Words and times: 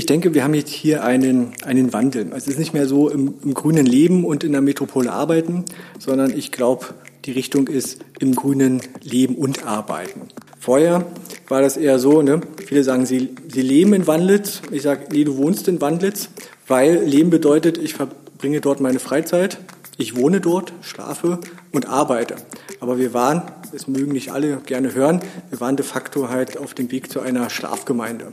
Ich 0.00 0.06
denke, 0.06 0.32
wir 0.32 0.44
haben 0.44 0.54
jetzt 0.54 0.70
hier 0.70 1.04
einen, 1.04 1.52
einen 1.62 1.92
Wandel. 1.92 2.32
Es 2.34 2.48
ist 2.48 2.58
nicht 2.58 2.72
mehr 2.72 2.86
so 2.86 3.10
im, 3.10 3.34
im 3.44 3.52
grünen 3.52 3.84
Leben 3.84 4.24
und 4.24 4.44
in 4.44 4.52
der 4.52 4.62
Metropole 4.62 5.12
arbeiten, 5.12 5.66
sondern 5.98 6.30
ich 6.34 6.52
glaube, 6.52 6.86
die 7.26 7.32
Richtung 7.32 7.68
ist 7.68 8.02
im 8.18 8.34
grünen 8.34 8.80
Leben 9.02 9.34
und 9.34 9.66
Arbeiten. 9.66 10.22
Vorher 10.58 11.04
war 11.48 11.60
das 11.60 11.76
eher 11.76 11.98
so, 11.98 12.22
ne? 12.22 12.40
viele 12.64 12.82
sagen, 12.82 13.04
sie, 13.04 13.28
sie 13.46 13.60
leben 13.60 13.92
in 13.92 14.06
Wandlitz. 14.06 14.62
Ich 14.70 14.80
sage, 14.80 15.02
nee, 15.12 15.24
du 15.24 15.36
wohnst 15.36 15.68
in 15.68 15.82
Wandlitz, 15.82 16.30
weil 16.66 17.04
Leben 17.04 17.28
bedeutet, 17.28 17.76
ich 17.76 17.92
verbringe 17.92 18.62
dort 18.62 18.80
meine 18.80 19.00
Freizeit, 19.00 19.58
ich 19.98 20.16
wohne 20.16 20.40
dort, 20.40 20.72
schlafe 20.80 21.40
und 21.72 21.90
arbeite. 21.90 22.36
Aber 22.80 22.98
wir 22.98 23.12
waren, 23.12 23.42
das 23.70 23.86
mögen 23.86 24.12
nicht 24.12 24.32
alle 24.32 24.62
gerne 24.64 24.94
hören, 24.94 25.20
wir 25.50 25.60
waren 25.60 25.76
de 25.76 25.84
facto 25.84 26.30
halt 26.30 26.56
auf 26.56 26.72
dem 26.72 26.90
Weg 26.90 27.12
zu 27.12 27.20
einer 27.20 27.50
Schlafgemeinde. 27.50 28.32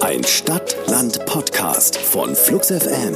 Ein 0.00 0.22
Stadt-Land-Podcast 0.24 1.96
von 1.98 2.34
Flux 2.34 2.68
FM. 2.68 3.14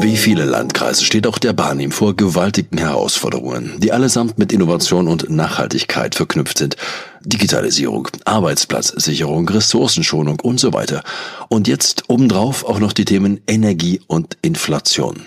Wie 0.00 0.16
viele 0.16 0.44
Landkreise 0.44 1.04
steht 1.04 1.26
auch 1.26 1.38
der 1.38 1.52
Barnim 1.52 1.90
vor 1.90 2.14
gewaltigen 2.16 2.78
Herausforderungen, 2.78 3.74
die 3.78 3.92
allesamt 3.92 4.38
mit 4.38 4.52
Innovation 4.52 5.08
und 5.08 5.28
Nachhaltigkeit 5.28 6.14
verknüpft 6.14 6.58
sind. 6.58 6.76
Digitalisierung, 7.20 8.08
Arbeitsplatzsicherung, 8.24 9.48
Ressourcenschonung 9.48 10.40
und 10.40 10.58
so 10.58 10.72
weiter. 10.72 11.02
Und 11.48 11.68
jetzt 11.68 12.04
obendrauf 12.08 12.64
auch 12.64 12.78
noch 12.78 12.92
die 12.92 13.04
Themen 13.04 13.40
Energie 13.46 14.00
und 14.06 14.38
Inflation. 14.42 15.26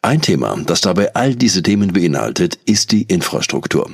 Ein 0.00 0.22
Thema, 0.22 0.56
das 0.64 0.80
dabei 0.80 1.14
all 1.14 1.34
diese 1.34 1.62
Themen 1.62 1.92
beinhaltet, 1.92 2.58
ist 2.66 2.92
die 2.92 3.02
Infrastruktur. 3.02 3.90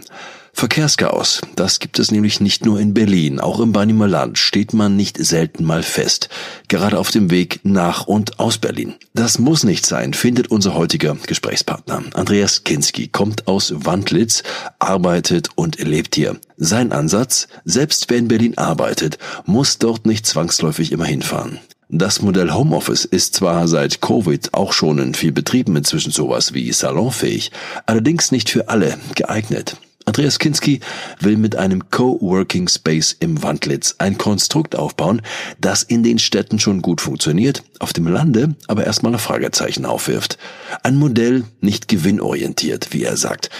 Verkehrschaos, 0.56 1.40
das 1.56 1.80
gibt 1.80 1.98
es 1.98 2.12
nämlich 2.12 2.40
nicht 2.40 2.64
nur 2.64 2.78
in 2.78 2.94
Berlin, 2.94 3.40
auch 3.40 3.58
im 3.58 3.72
Barnimer 3.72 4.06
Land 4.06 4.38
steht 4.38 4.72
man 4.72 4.94
nicht 4.94 5.18
selten 5.18 5.64
mal 5.64 5.82
fest, 5.82 6.28
gerade 6.68 7.00
auf 7.00 7.10
dem 7.10 7.28
Weg 7.32 7.60
nach 7.64 8.06
und 8.06 8.38
aus 8.38 8.58
Berlin. 8.58 8.94
Das 9.14 9.40
muss 9.40 9.64
nicht 9.64 9.84
sein, 9.84 10.14
findet 10.14 10.52
unser 10.52 10.74
heutiger 10.74 11.16
Gesprächspartner. 11.26 12.04
Andreas 12.14 12.62
Kinski 12.62 13.08
kommt 13.08 13.48
aus 13.48 13.74
Wandlitz, 13.76 14.44
arbeitet 14.78 15.48
und 15.56 15.80
lebt 15.82 16.14
hier. 16.14 16.36
Sein 16.56 16.92
Ansatz, 16.92 17.48
selbst 17.64 18.08
wer 18.08 18.18
in 18.18 18.28
Berlin 18.28 18.56
arbeitet, 18.56 19.18
muss 19.46 19.78
dort 19.78 20.06
nicht 20.06 20.24
zwangsläufig 20.24 20.92
immer 20.92 21.04
hinfahren. 21.04 21.58
Das 21.88 22.22
Modell 22.22 22.52
Homeoffice 22.52 23.04
ist 23.04 23.34
zwar 23.34 23.66
seit 23.66 24.00
Covid 24.00 24.54
auch 24.54 24.72
schon 24.72 24.98
in 24.98 25.14
viel 25.14 25.32
Betrieben 25.32 25.76
inzwischen 25.76 26.12
sowas 26.12 26.54
wie 26.54 26.72
salonfähig, 26.72 27.50
allerdings 27.86 28.30
nicht 28.30 28.50
für 28.50 28.68
alle 28.68 28.96
geeignet. 29.16 29.76
Andreas 30.06 30.38
Kinski 30.38 30.80
will 31.20 31.36
mit 31.36 31.56
einem 31.56 31.90
Coworking 31.90 32.68
Space 32.68 33.16
im 33.18 33.42
Wandlitz 33.42 33.96
ein 33.98 34.18
Konstrukt 34.18 34.76
aufbauen, 34.76 35.22
das 35.60 35.82
in 35.82 36.02
den 36.02 36.18
Städten 36.18 36.58
schon 36.58 36.82
gut 36.82 37.00
funktioniert, 37.00 37.62
auf 37.78 37.92
dem 37.92 38.06
Lande 38.06 38.54
aber 38.66 38.84
erstmal 38.84 39.12
ein 39.12 39.18
Fragezeichen 39.18 39.86
aufwirft. 39.86 40.38
Ein 40.82 40.96
Modell 40.96 41.44
nicht 41.60 41.88
gewinnorientiert, 41.88 42.92
wie 42.92 43.04
er 43.04 43.16
sagt. 43.16 43.50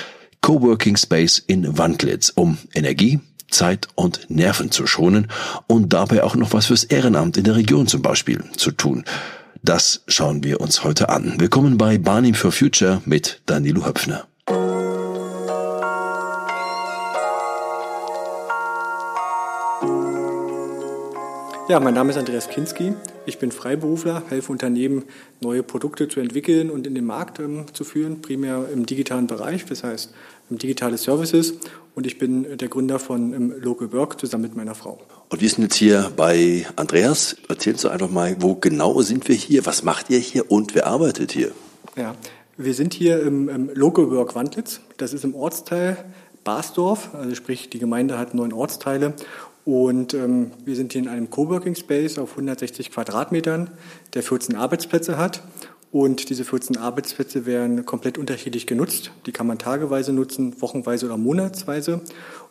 Coworking 0.43 0.97
Space 0.97 1.43
in 1.47 1.79
Wandlitz, 1.79 2.31
um 2.35 2.59
Energie, 2.75 3.21
Zeit 3.49 3.89
und 3.95 4.29
Nerven 4.29 4.71
zu 4.71 4.87
schonen 4.87 5.29
und 5.67 5.93
dabei 5.93 6.23
auch 6.23 6.35
noch 6.35 6.53
was 6.53 6.67
fürs 6.67 6.85
Ehrenamt 6.85 7.37
in 7.37 7.45
der 7.45 7.57
Region 7.57 7.87
zum 7.87 8.03
Beispiel 8.03 8.45
zu 8.57 8.71
tun. 8.71 9.05
Das 9.63 10.03
schauen 10.09 10.45
wir 10.45 10.61
uns 10.61 10.85
heute 10.85 11.09
an. 11.09 11.37
Willkommen 11.39 11.79
bei 11.79 11.97
Barnim 11.97 12.35
for 12.35 12.53
Future 12.53 13.01
mit 13.07 13.41
Danilo 13.47 13.87
Höpfner. 13.87 14.27
Ja, 21.67 21.81
mein 21.81 21.95
Name 21.95 22.11
ist 22.11 22.19
Andreas 22.19 22.51
Kinski. 22.51 22.93
Ich 23.25 23.39
bin 23.39 23.51
Freiberufler, 23.51 24.23
helfe 24.29 24.53
Unternehmen, 24.53 25.05
neue 25.41 25.63
Produkte 25.63 26.09
zu 26.09 26.21
entwickeln 26.21 26.71
und 26.71 26.87
in 26.87 26.95
den 26.95 27.07
Markt 27.07 27.39
ähm, 27.39 27.65
zu 27.73 27.85
führen, 27.85 28.21
primär 28.21 28.69
im 28.71 28.85
digitalen 28.85 29.27
Bereich, 29.27 29.65
das 29.65 29.83
heißt 29.83 30.13
digitale 30.51 30.99
Services. 30.99 31.55
Und 31.95 32.07
ich 32.07 32.19
bin 32.19 32.59
der 32.59 32.69
Gründer 32.69 32.99
von 32.99 33.33
ähm, 33.33 33.55
Local 33.59 33.91
Work 33.95 34.21
zusammen 34.21 34.43
mit 34.43 34.57
meiner 34.57 34.75
Frau. 34.75 35.01
Und 35.31 35.41
wir 35.41 35.49
sind 35.49 35.63
jetzt 35.63 35.77
hier 35.77 36.13
bei 36.15 36.67
Andreas. 36.77 37.35
Erzählen 37.49 37.79
Sie 37.79 37.91
einfach 37.91 38.11
mal, 38.11 38.37
wo 38.41 38.57
genau 38.57 39.01
sind 39.01 39.27
wir 39.27 39.35
hier, 39.35 39.65
was 39.65 39.83
macht 39.85 40.11
ihr 40.11 40.19
hier 40.19 40.51
und 40.51 40.75
wer 40.75 40.87
arbeitet 40.87 41.33
hier? 41.33 41.53
Ja, 41.97 42.15
wir 42.59 42.75
sind 42.75 42.93
hier 42.93 43.23
im, 43.23 43.49
im 43.49 43.71
Local 43.73 44.11
Work 44.11 44.35
Wandlitz. 44.35 44.81
Das 44.99 45.15
ist 45.15 45.25
im 45.25 45.35
Ortsteil 45.35 45.97
Basdorf, 46.45 47.15
also 47.15 47.35
sprich 47.35 47.71
die 47.71 47.79
Gemeinde 47.79 48.19
hat 48.19 48.35
neun 48.35 48.53
Ortsteile 48.53 49.15
und 49.65 50.13
ähm, 50.13 50.51
wir 50.65 50.77
sind 50.77 50.93
hier 50.93 51.03
in 51.03 51.09
einem 51.09 51.31
Coworking 51.31 51.75
Space 51.75 52.19
auf 52.19 52.33
160 52.33 52.91
Quadratmetern, 52.91 53.71
der 54.13 54.23
14 54.23 54.57
Arbeitsplätze 54.57 55.17
hat. 55.17 55.43
Und 55.91 56.29
diese 56.29 56.45
14 56.45 56.77
Arbeitsplätze 56.77 57.47
werden 57.47 57.87
komplett 57.87 58.19
unterschiedlich 58.19 58.67
genutzt. 58.67 59.13
Die 59.27 59.33
kann 59.33 59.47
man 59.47 59.59
tageweise 59.59 60.13
nutzen, 60.13 60.61
wochenweise 60.61 61.07
oder 61.07 61.17
monatsweise. 61.17 62.01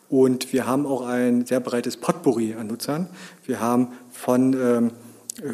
Und 0.09 0.53
wir 0.53 0.65
haben 0.65 0.85
auch 0.85 1.05
ein 1.05 1.45
sehr 1.45 1.59
breites 1.59 1.97
Potpourri 1.97 2.55
an 2.55 2.67
Nutzern. 2.67 3.07
Wir 3.45 3.59
haben 3.59 3.89
von 4.11 4.53
ähm, 4.53 4.91
äh, 5.41 5.53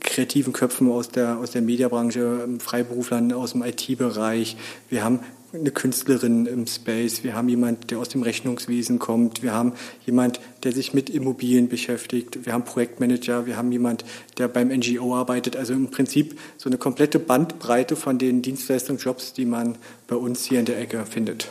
kreativen 0.00 0.52
Köpfen 0.52 0.90
aus 0.90 1.08
der, 1.08 1.38
aus 1.38 1.52
der 1.52 1.62
Mediabranche, 1.62 2.48
Freiberuflern 2.58 3.32
aus 3.32 3.52
dem 3.52 3.62
IT-Bereich. 3.62 4.56
Wir 4.88 5.04
haben 5.04 5.20
eine 5.52 5.70
Künstlerin 5.70 6.46
im 6.46 6.66
Space, 6.66 7.24
wir 7.24 7.34
haben 7.34 7.48
jemand, 7.48 7.90
der 7.90 7.98
aus 7.98 8.08
dem 8.08 8.22
Rechnungswesen 8.22 8.98
kommt, 8.98 9.42
wir 9.42 9.52
haben 9.52 9.72
jemand, 10.06 10.40
der 10.62 10.72
sich 10.72 10.94
mit 10.94 11.10
Immobilien 11.10 11.68
beschäftigt, 11.68 12.46
wir 12.46 12.52
haben 12.52 12.64
Projektmanager, 12.64 13.46
wir 13.46 13.56
haben 13.56 13.72
jemand, 13.72 14.04
der 14.38 14.48
beim 14.48 14.68
NGO 14.68 15.14
arbeitet. 15.14 15.56
Also 15.56 15.72
im 15.72 15.90
Prinzip 15.90 16.38
so 16.56 16.68
eine 16.68 16.78
komplette 16.78 17.18
Bandbreite 17.18 17.96
von 17.96 18.18
den 18.18 18.42
Dienstleistungsjobs, 18.42 19.32
die 19.32 19.46
man 19.46 19.76
bei 20.06 20.16
uns 20.16 20.44
hier 20.44 20.60
in 20.60 20.66
der 20.66 20.78
Ecke 20.78 21.04
findet. 21.06 21.48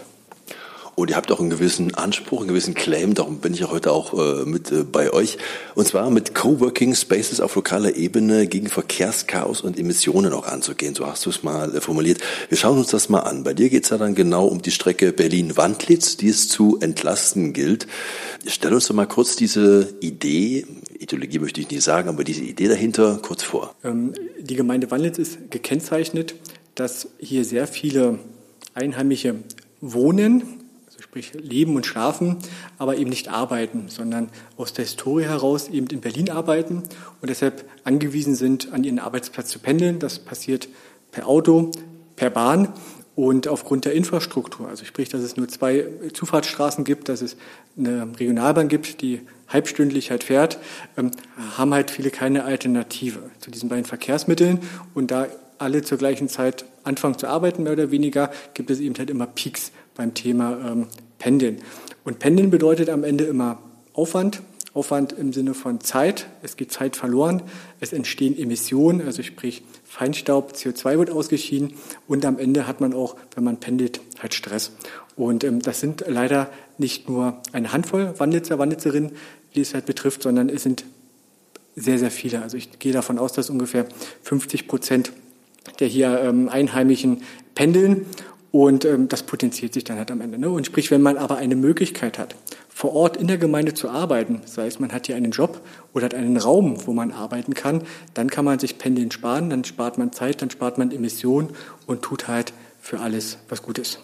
Und 0.99 1.09
ihr 1.09 1.15
habt 1.15 1.31
auch 1.31 1.39
einen 1.39 1.49
gewissen 1.49 1.95
Anspruch, 1.95 2.41
einen 2.41 2.49
gewissen 2.49 2.73
Claim, 2.73 3.13
darum 3.13 3.37
bin 3.37 3.53
ich 3.53 3.61
ja 3.61 3.71
heute 3.71 3.93
auch 3.93 4.13
äh, 4.13 4.43
mit 4.45 4.69
äh, 4.71 4.83
bei 4.83 5.13
euch. 5.13 5.37
Und 5.73 5.87
zwar 5.87 6.09
mit 6.09 6.35
Coworking 6.35 6.93
Spaces 6.93 7.39
auf 7.39 7.55
lokaler 7.55 7.95
Ebene 7.95 8.47
gegen 8.47 8.67
Verkehrschaos 8.67 9.61
und 9.61 9.79
Emissionen 9.79 10.33
auch 10.33 10.45
anzugehen. 10.45 10.95
So 10.95 11.07
hast 11.07 11.25
du 11.25 11.29
es 11.29 11.41
mal 11.41 11.73
äh, 11.73 11.79
formuliert. 11.79 12.19
Wir 12.49 12.57
schauen 12.57 12.77
uns 12.77 12.89
das 12.89 13.07
mal 13.07 13.21
an. 13.21 13.45
Bei 13.45 13.53
dir 13.53 13.69
geht 13.69 13.85
es 13.85 13.91
ja 13.91 13.97
dann 13.97 14.13
genau 14.13 14.45
um 14.45 14.61
die 14.61 14.71
Strecke 14.71 15.13
Berlin-Wandlitz, 15.13 16.17
die 16.17 16.27
es 16.27 16.49
zu 16.49 16.77
entlasten 16.81 17.53
gilt. 17.53 17.87
Stell 18.45 18.73
uns 18.73 18.87
doch 18.87 18.95
mal 18.95 19.07
kurz 19.07 19.37
diese 19.37 19.93
Idee, 20.01 20.65
Ideologie 20.99 21.39
möchte 21.39 21.61
ich 21.61 21.71
nicht 21.71 21.83
sagen, 21.83 22.09
aber 22.09 22.25
diese 22.25 22.43
Idee 22.43 22.67
dahinter 22.67 23.19
kurz 23.21 23.43
vor. 23.43 23.73
Ähm, 23.85 24.13
die 24.37 24.55
Gemeinde 24.55 24.91
Wandlitz 24.91 25.17
ist 25.17 25.49
gekennzeichnet, 25.49 26.35
dass 26.75 27.07
hier 27.19 27.45
sehr 27.45 27.67
viele 27.67 28.19
Einheimische 28.73 29.35
wohnen, 29.79 30.58
sprich 31.09 31.33
leben 31.33 31.75
und 31.75 31.87
schlafen, 31.87 32.37
aber 32.77 32.97
eben 32.97 33.09
nicht 33.09 33.29
arbeiten, 33.29 33.85
sondern 33.87 34.29
aus 34.57 34.73
der 34.73 34.85
Historie 34.85 35.23
heraus 35.23 35.67
eben 35.67 35.87
in 35.87 36.01
Berlin 36.01 36.29
arbeiten 36.29 36.83
und 37.19 37.29
deshalb 37.29 37.65
angewiesen 37.83 38.35
sind, 38.35 38.71
an 38.73 38.83
ihren 38.83 38.99
Arbeitsplatz 38.99 39.49
zu 39.49 39.57
pendeln. 39.57 39.97
Das 39.97 40.19
passiert 40.19 40.69
per 41.11 41.27
Auto, 41.27 41.71
per 42.15 42.29
Bahn 42.29 42.67
und 43.15 43.47
aufgrund 43.47 43.85
der 43.85 43.93
Infrastruktur, 43.93 44.69
also 44.69 44.85
sprich, 44.85 45.09
dass 45.09 45.21
es 45.21 45.35
nur 45.35 45.47
zwei 45.47 45.87
Zufahrtsstraßen 46.13 46.83
gibt, 46.83 47.09
dass 47.09 47.23
es 47.23 47.37
eine 47.75 48.07
Regionalbahn 48.19 48.67
gibt, 48.67 49.01
die 49.01 49.21
halbstündlich 49.47 50.11
halt 50.11 50.23
fährt, 50.23 50.59
ähm, 50.95 51.09
haben 51.57 51.73
halt 51.73 51.89
viele 51.89 52.11
keine 52.11 52.43
Alternative 52.43 53.19
zu 53.39 53.49
diesen 53.49 53.67
beiden 53.67 53.85
Verkehrsmitteln 53.85 54.59
und 54.93 55.09
da 55.09 55.25
alle 55.57 55.81
zur 55.81 55.97
gleichen 55.97 56.29
Zeit 56.29 56.65
anfangen 56.83 57.17
zu 57.17 57.27
arbeiten, 57.27 57.63
mehr 57.63 57.73
oder 57.73 57.89
weniger, 57.89 58.31
gibt 58.53 58.69
es 58.69 58.79
eben 58.79 58.95
halt 58.97 59.09
immer 59.09 59.25
Peaks 59.25 59.71
beim 59.95 60.13
Thema 60.13 60.57
ähm, 60.65 60.87
Pendeln. 61.19 61.57
Und 62.03 62.19
Pendeln 62.19 62.49
bedeutet 62.49 62.89
am 62.89 63.03
Ende 63.03 63.25
immer 63.25 63.59
Aufwand, 63.93 64.41
Aufwand 64.73 65.13
im 65.13 65.33
Sinne 65.33 65.53
von 65.53 65.81
Zeit. 65.81 66.27
Es 66.41 66.55
geht 66.55 66.71
Zeit 66.71 66.95
verloren. 66.95 67.41
Es 67.79 67.91
entstehen 67.91 68.37
Emissionen, 68.37 69.01
also 69.01 69.23
sprich 69.23 69.63
Feinstaub, 69.83 70.53
CO2 70.53 70.97
wird 70.97 71.09
ausgeschieden. 71.11 71.73
Und 72.07 72.25
am 72.25 72.39
Ende 72.39 72.67
hat 72.67 72.79
man 72.81 72.93
auch, 72.93 73.15
wenn 73.35 73.43
man 73.43 73.59
pendelt, 73.59 73.99
halt 74.19 74.33
Stress. 74.33 74.71
Und 75.15 75.43
ähm, 75.43 75.61
das 75.61 75.79
sind 75.79 76.05
leider 76.07 76.49
nicht 76.77 77.09
nur 77.09 77.41
eine 77.51 77.73
Handvoll 77.73 78.13
Wandlitzer, 78.17 78.57
Wandlitzerinnen, 78.57 79.11
die 79.55 79.61
es 79.61 79.73
halt 79.73 79.85
betrifft, 79.85 80.23
sondern 80.23 80.49
es 80.49 80.63
sind 80.63 80.85
sehr, 81.75 81.99
sehr 81.99 82.11
viele. 82.11 82.41
Also 82.41 82.57
ich 82.57 82.79
gehe 82.79 82.93
davon 82.93 83.19
aus, 83.19 83.33
dass 83.33 83.49
ungefähr 83.49 83.85
50 84.23 84.67
Prozent 84.67 85.11
der 85.79 85.87
hier 85.87 86.19
ähm, 86.21 86.49
Einheimischen 86.49 87.23
pendeln 87.55 88.05
und 88.51 88.85
ähm, 88.85 89.07
das 89.07 89.23
potenziert 89.23 89.73
sich 89.73 89.83
dann 89.83 89.97
halt 89.97 90.11
am 90.11 90.21
Ende. 90.21 90.37
Ne? 90.37 90.49
Und 90.49 90.65
sprich, 90.65 90.89
wenn 90.91 91.01
man 91.01 91.17
aber 91.17 91.37
eine 91.37 91.55
Möglichkeit 91.55 92.17
hat, 92.17 92.35
vor 92.69 92.95
Ort 92.95 93.17
in 93.17 93.27
der 93.27 93.37
Gemeinde 93.37 93.73
zu 93.73 93.89
arbeiten, 93.89 94.41
sei 94.45 94.67
es 94.67 94.79
man 94.79 94.91
hat 94.91 95.07
hier 95.07 95.15
einen 95.15 95.31
Job 95.31 95.61
oder 95.93 96.05
hat 96.05 96.15
einen 96.15 96.37
Raum, 96.37 96.77
wo 96.87 96.93
man 96.93 97.11
arbeiten 97.11 97.53
kann, 97.53 97.83
dann 98.13 98.29
kann 98.29 98.45
man 98.45 98.57
sich 98.57 98.77
Pendeln 98.77 99.11
sparen, 99.11 99.49
dann 99.49 99.63
spart 99.65 99.97
man 99.97 100.11
Zeit, 100.13 100.41
dann 100.41 100.49
spart 100.49 100.77
man 100.77 100.91
Emissionen 100.91 101.49
und 101.85 102.01
tut 102.01 102.27
halt 102.27 102.53
für 102.81 102.99
alles 102.99 103.37
was 103.49 103.61
Gutes. 103.61 103.99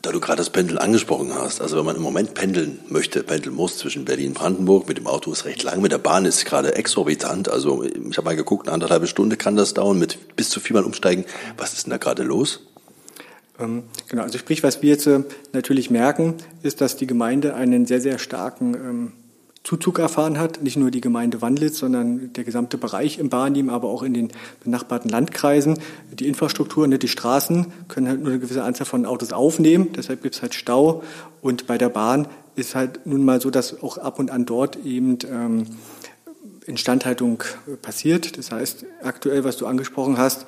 Da 0.00 0.10
du 0.10 0.18
gerade 0.18 0.38
das 0.38 0.50
Pendeln 0.50 0.78
angesprochen 0.78 1.32
hast, 1.32 1.60
also 1.60 1.76
wenn 1.76 1.84
man 1.84 1.94
im 1.94 2.02
Moment 2.02 2.34
pendeln 2.34 2.80
möchte, 2.88 3.22
pendeln 3.22 3.54
muss 3.54 3.78
zwischen 3.78 4.04
Berlin 4.04 4.28
und 4.28 4.34
Brandenburg, 4.34 4.88
mit 4.88 4.98
dem 4.98 5.06
Auto 5.06 5.30
ist 5.30 5.44
recht 5.44 5.62
lang, 5.62 5.80
mit 5.80 5.92
der 5.92 5.98
Bahn 5.98 6.24
ist 6.24 6.44
gerade 6.44 6.74
exorbitant, 6.74 7.48
also 7.48 7.84
ich 7.84 8.16
habe 8.16 8.24
mal 8.24 8.34
geguckt, 8.34 8.66
eine 8.66 8.74
anderthalbe 8.74 9.06
Stunde 9.06 9.36
kann 9.36 9.54
das 9.54 9.74
dauern, 9.74 10.00
mit 10.00 10.34
bis 10.34 10.50
zu 10.50 10.58
viermal 10.58 10.84
umsteigen. 10.84 11.24
Was 11.56 11.72
ist 11.74 11.86
denn 11.86 11.92
da 11.92 11.98
gerade 11.98 12.24
los? 12.24 12.60
Ähm, 13.62 13.84
genau, 14.08 14.22
also 14.22 14.38
sprich, 14.38 14.62
was 14.62 14.82
wir 14.82 14.90
jetzt 14.90 15.06
äh, 15.06 15.20
natürlich 15.52 15.90
merken, 15.90 16.34
ist, 16.62 16.80
dass 16.80 16.96
die 16.96 17.06
Gemeinde 17.06 17.54
einen 17.54 17.86
sehr, 17.86 18.00
sehr 18.00 18.18
starken 18.18 18.74
ähm, 18.74 19.12
Zuzug 19.64 20.00
erfahren 20.00 20.38
hat. 20.38 20.62
Nicht 20.62 20.76
nur 20.76 20.90
die 20.90 21.00
Gemeinde 21.00 21.40
Wandlitz, 21.40 21.78
sondern 21.78 22.32
der 22.32 22.44
gesamte 22.44 22.78
Bereich 22.78 23.18
im 23.18 23.28
Barnim, 23.28 23.70
aber 23.70 23.88
auch 23.88 24.02
in 24.02 24.12
den 24.12 24.28
benachbarten 24.64 25.08
Landkreisen. 25.08 25.78
Die 26.12 26.26
Infrastruktur, 26.26 26.86
nicht 26.88 27.02
die 27.02 27.08
Straßen, 27.08 27.66
können 27.88 28.08
halt 28.08 28.20
nur 28.20 28.30
eine 28.30 28.40
gewisse 28.40 28.64
Anzahl 28.64 28.86
von 28.86 29.06
Autos 29.06 29.32
aufnehmen. 29.32 29.90
Deshalb 29.96 30.22
gibt 30.22 30.34
es 30.34 30.42
halt 30.42 30.54
Stau. 30.54 31.04
Und 31.42 31.66
bei 31.68 31.78
der 31.78 31.90
Bahn 31.90 32.26
ist 32.56 32.74
halt 32.74 33.06
nun 33.06 33.24
mal 33.24 33.40
so, 33.40 33.50
dass 33.50 33.82
auch 33.82 33.98
ab 33.98 34.18
und 34.18 34.30
an 34.30 34.46
dort 34.46 34.76
eben 34.84 35.18
ähm, 35.30 35.66
Instandhaltung 36.66 37.42
passiert. 37.82 38.38
Das 38.38 38.52
heißt, 38.52 38.84
aktuell, 39.02 39.44
was 39.44 39.56
du 39.56 39.66
angesprochen 39.66 40.18
hast, 40.18 40.46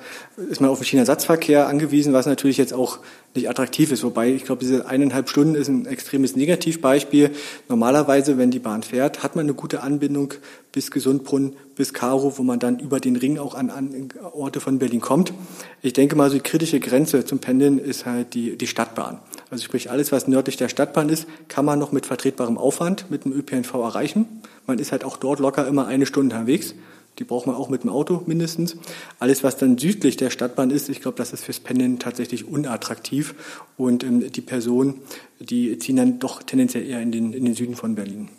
ist 0.49 0.61
man 0.61 0.69
auf 0.69 0.79
den 0.79 0.85
Schienenersatzverkehr 0.85 1.67
angewiesen, 1.67 2.13
was 2.13 2.25
natürlich 2.25 2.57
jetzt 2.57 2.73
auch 2.73 2.99
nicht 3.35 3.49
attraktiv 3.49 3.91
ist. 3.91 4.03
Wobei, 4.03 4.29
ich 4.29 4.45
glaube, 4.45 4.59
diese 4.61 4.87
eineinhalb 4.87 5.29
Stunden 5.29 5.55
ist 5.55 5.67
ein 5.67 5.85
extremes 5.85 6.35
Negativbeispiel. 6.35 7.31
Normalerweise, 7.67 8.37
wenn 8.37 8.51
die 8.51 8.59
Bahn 8.59 8.83
fährt, 8.83 9.23
hat 9.23 9.35
man 9.35 9.45
eine 9.45 9.53
gute 9.53 9.81
Anbindung 9.81 10.33
bis 10.71 10.91
Gesundbrunn, 10.91 11.55
bis 11.75 11.93
Karo, 11.93 12.37
wo 12.37 12.43
man 12.43 12.59
dann 12.59 12.79
über 12.79 12.99
den 12.99 13.15
Ring 13.15 13.37
auch 13.37 13.55
an, 13.55 13.69
an 13.69 14.09
Orte 14.33 14.59
von 14.59 14.79
Berlin 14.79 15.01
kommt. 15.01 15.33
Ich 15.81 15.93
denke 15.93 16.15
mal, 16.15 16.29
so 16.29 16.35
die 16.35 16.41
kritische 16.41 16.79
Grenze 16.79 17.25
zum 17.25 17.39
Pendeln 17.39 17.79
ist 17.79 18.05
halt 18.05 18.33
die, 18.33 18.57
die 18.57 18.67
Stadtbahn. 18.67 19.19
Also 19.49 19.63
sprich, 19.63 19.91
alles, 19.91 20.11
was 20.11 20.27
nördlich 20.27 20.57
der 20.57 20.69
Stadtbahn 20.69 21.09
ist, 21.09 21.27
kann 21.47 21.65
man 21.65 21.79
noch 21.79 21.91
mit 21.91 22.05
vertretbarem 22.05 22.57
Aufwand 22.57 23.11
mit 23.11 23.25
dem 23.25 23.33
ÖPNV 23.33 23.73
erreichen. 23.73 24.25
Man 24.67 24.79
ist 24.79 24.91
halt 24.91 25.03
auch 25.03 25.17
dort 25.17 25.39
locker 25.39 25.67
immer 25.67 25.87
eine 25.87 26.05
Stunde 26.05 26.35
unterwegs. 26.35 26.75
Die 27.19 27.23
braucht 27.23 27.47
man 27.47 27.55
auch 27.55 27.69
mit 27.69 27.83
dem 27.83 27.89
Auto 27.89 28.23
mindestens. 28.25 28.75
Alles, 29.19 29.43
was 29.43 29.57
dann 29.57 29.77
südlich 29.77 30.17
der 30.17 30.29
Stadtbahn 30.29 30.69
ist, 30.69 30.89
ich 30.89 31.01
glaube, 31.01 31.17
das 31.17 31.31
ist 31.31 31.45
fürs 31.45 31.59
Pendeln 31.59 31.99
tatsächlich 31.99 32.47
unattraktiv. 32.47 33.35
Und 33.77 34.03
ähm, 34.03 34.31
die 34.31 34.41
Personen, 34.41 34.95
die 35.39 35.77
ziehen 35.79 35.95
dann 35.95 36.19
doch 36.19 36.43
tendenziell 36.43 36.85
eher 36.85 37.01
in 37.01 37.11
den, 37.11 37.33
in 37.33 37.45
den 37.45 37.53
Süden 37.53 37.75
von 37.75 37.95
Berlin. 37.95 38.29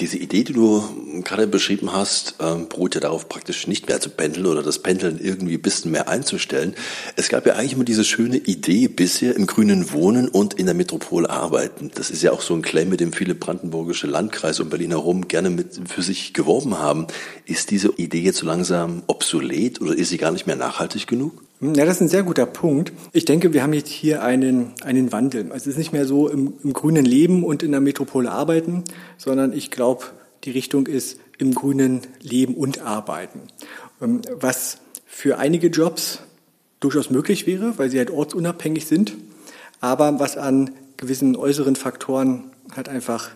Diese 0.00 0.16
Idee, 0.16 0.44
die 0.44 0.52
du 0.52 0.80
gerade 1.24 1.48
beschrieben 1.48 1.92
hast, 1.92 2.36
ähm, 2.38 2.68
beruht 2.68 2.94
ja 2.94 3.00
darauf, 3.00 3.28
praktisch 3.28 3.66
nicht 3.66 3.88
mehr 3.88 3.98
zu 3.98 4.10
pendeln 4.10 4.46
oder 4.46 4.62
das 4.62 4.78
Pendeln 4.78 5.18
irgendwie 5.20 5.54
ein 5.54 5.62
bisschen 5.62 5.90
mehr 5.90 6.08
einzustellen. 6.08 6.76
Es 7.16 7.28
gab 7.28 7.46
ja 7.46 7.54
eigentlich 7.54 7.72
immer 7.72 7.82
diese 7.82 8.04
schöne 8.04 8.36
Idee 8.36 8.86
bisher 8.86 9.34
im 9.34 9.48
grünen 9.48 9.90
Wohnen 9.90 10.28
und 10.28 10.54
in 10.54 10.66
der 10.66 10.76
Metropole 10.76 11.28
arbeiten. 11.28 11.90
Das 11.96 12.10
ist 12.10 12.22
ja 12.22 12.30
auch 12.30 12.42
so 12.42 12.54
ein 12.54 12.62
Claim, 12.62 12.90
mit 12.90 13.00
dem 13.00 13.12
viele 13.12 13.34
brandenburgische 13.34 14.06
Landkreise 14.06 14.62
und 14.62 14.70
Berlin 14.70 14.90
herum 14.90 15.26
gerne 15.26 15.50
mit 15.50 15.80
für 15.88 16.02
sich 16.02 16.32
geworben 16.32 16.78
haben. 16.78 17.08
Ist 17.44 17.72
diese 17.72 17.88
Idee 17.96 18.20
jetzt 18.20 18.38
so 18.38 18.46
langsam 18.46 19.02
obsolet 19.08 19.80
oder 19.80 19.96
ist 19.96 20.10
sie 20.10 20.18
gar 20.18 20.30
nicht 20.30 20.46
mehr 20.46 20.54
nachhaltig 20.54 21.08
genug? 21.08 21.47
Ja, 21.60 21.84
das 21.84 21.96
ist 21.96 22.02
ein 22.02 22.08
sehr 22.08 22.22
guter 22.22 22.46
Punkt. 22.46 22.92
Ich 23.12 23.24
denke, 23.24 23.52
wir 23.52 23.64
haben 23.64 23.72
jetzt 23.72 23.88
hier 23.88 24.22
einen, 24.22 24.74
einen 24.84 25.10
Wandel. 25.10 25.50
Also 25.50 25.56
es 25.56 25.66
ist 25.66 25.78
nicht 25.78 25.92
mehr 25.92 26.06
so 26.06 26.28
im, 26.28 26.54
im 26.62 26.72
grünen 26.72 27.04
Leben 27.04 27.42
und 27.42 27.64
in 27.64 27.72
der 27.72 27.80
Metropole 27.80 28.30
arbeiten, 28.30 28.84
sondern 29.16 29.52
ich 29.52 29.72
glaube, 29.72 30.04
die 30.44 30.52
Richtung 30.52 30.86
ist 30.86 31.18
im 31.36 31.52
grünen 31.54 32.02
Leben 32.20 32.54
und 32.54 32.82
arbeiten. 32.82 33.40
Ähm, 34.00 34.22
was 34.38 34.78
für 35.04 35.38
einige 35.38 35.66
Jobs 35.66 36.20
durchaus 36.78 37.10
möglich 37.10 37.48
wäre, 37.48 37.76
weil 37.76 37.90
sie 37.90 37.98
halt 37.98 38.10
ortsunabhängig 38.10 38.86
sind, 38.86 39.16
aber 39.80 40.20
was 40.20 40.36
an 40.36 40.70
gewissen 40.96 41.34
äußeren 41.34 41.74
Faktoren 41.74 42.52
halt 42.76 42.88
einfach 42.88 43.30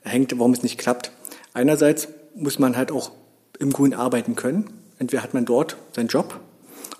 hängt, 0.00 0.36
warum 0.36 0.52
es 0.52 0.64
nicht 0.64 0.78
klappt. 0.78 1.12
Einerseits 1.54 2.08
muss 2.34 2.58
man 2.58 2.76
halt 2.76 2.90
auch 2.90 3.12
im 3.60 3.72
Grün 3.72 3.94
arbeiten 3.94 4.34
können. 4.34 4.68
Entweder 4.98 5.22
hat 5.22 5.32
man 5.32 5.44
dort 5.44 5.76
seinen 5.94 6.08
Job 6.08 6.40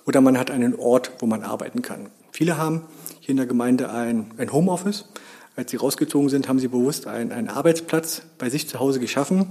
oder 0.06 0.20
man 0.20 0.38
hat 0.38 0.50
einen 0.50 0.74
Ort, 0.74 1.12
wo 1.20 1.26
man 1.26 1.42
arbeiten 1.42 1.82
kann. 1.82 2.06
Viele 2.32 2.56
haben 2.56 2.82
hier 3.20 3.30
in 3.30 3.36
der 3.36 3.46
Gemeinde 3.46 3.90
ein, 3.90 4.32
ein 4.38 4.52
Homeoffice. 4.52 5.06
Als 5.56 5.70
sie 5.70 5.76
rausgezogen 5.76 6.28
sind, 6.28 6.48
haben 6.48 6.58
sie 6.58 6.68
bewusst 6.68 7.06
einen, 7.06 7.32
einen 7.32 7.48
Arbeitsplatz 7.48 8.22
bei 8.38 8.48
sich 8.48 8.68
zu 8.68 8.78
Hause 8.78 9.00
geschaffen. 9.00 9.46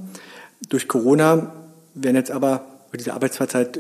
Durch 0.70 0.88
Corona 0.88 1.54
werden 1.94 2.16
jetzt 2.16 2.32
aber 2.32 2.66
diese 2.96 3.14
Arbeitszeit 3.14 3.80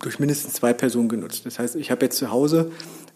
durch 0.00 0.18
mindestens 0.18 0.54
zwei 0.54 0.72
Personen 0.72 1.08
genutzt. 1.08 1.44
Das 1.44 1.58
heißt, 1.58 1.76
ich 1.76 1.90
habe 1.90 2.06
jetzt 2.06 2.18
zu 2.18 2.30
Hause 2.30 2.72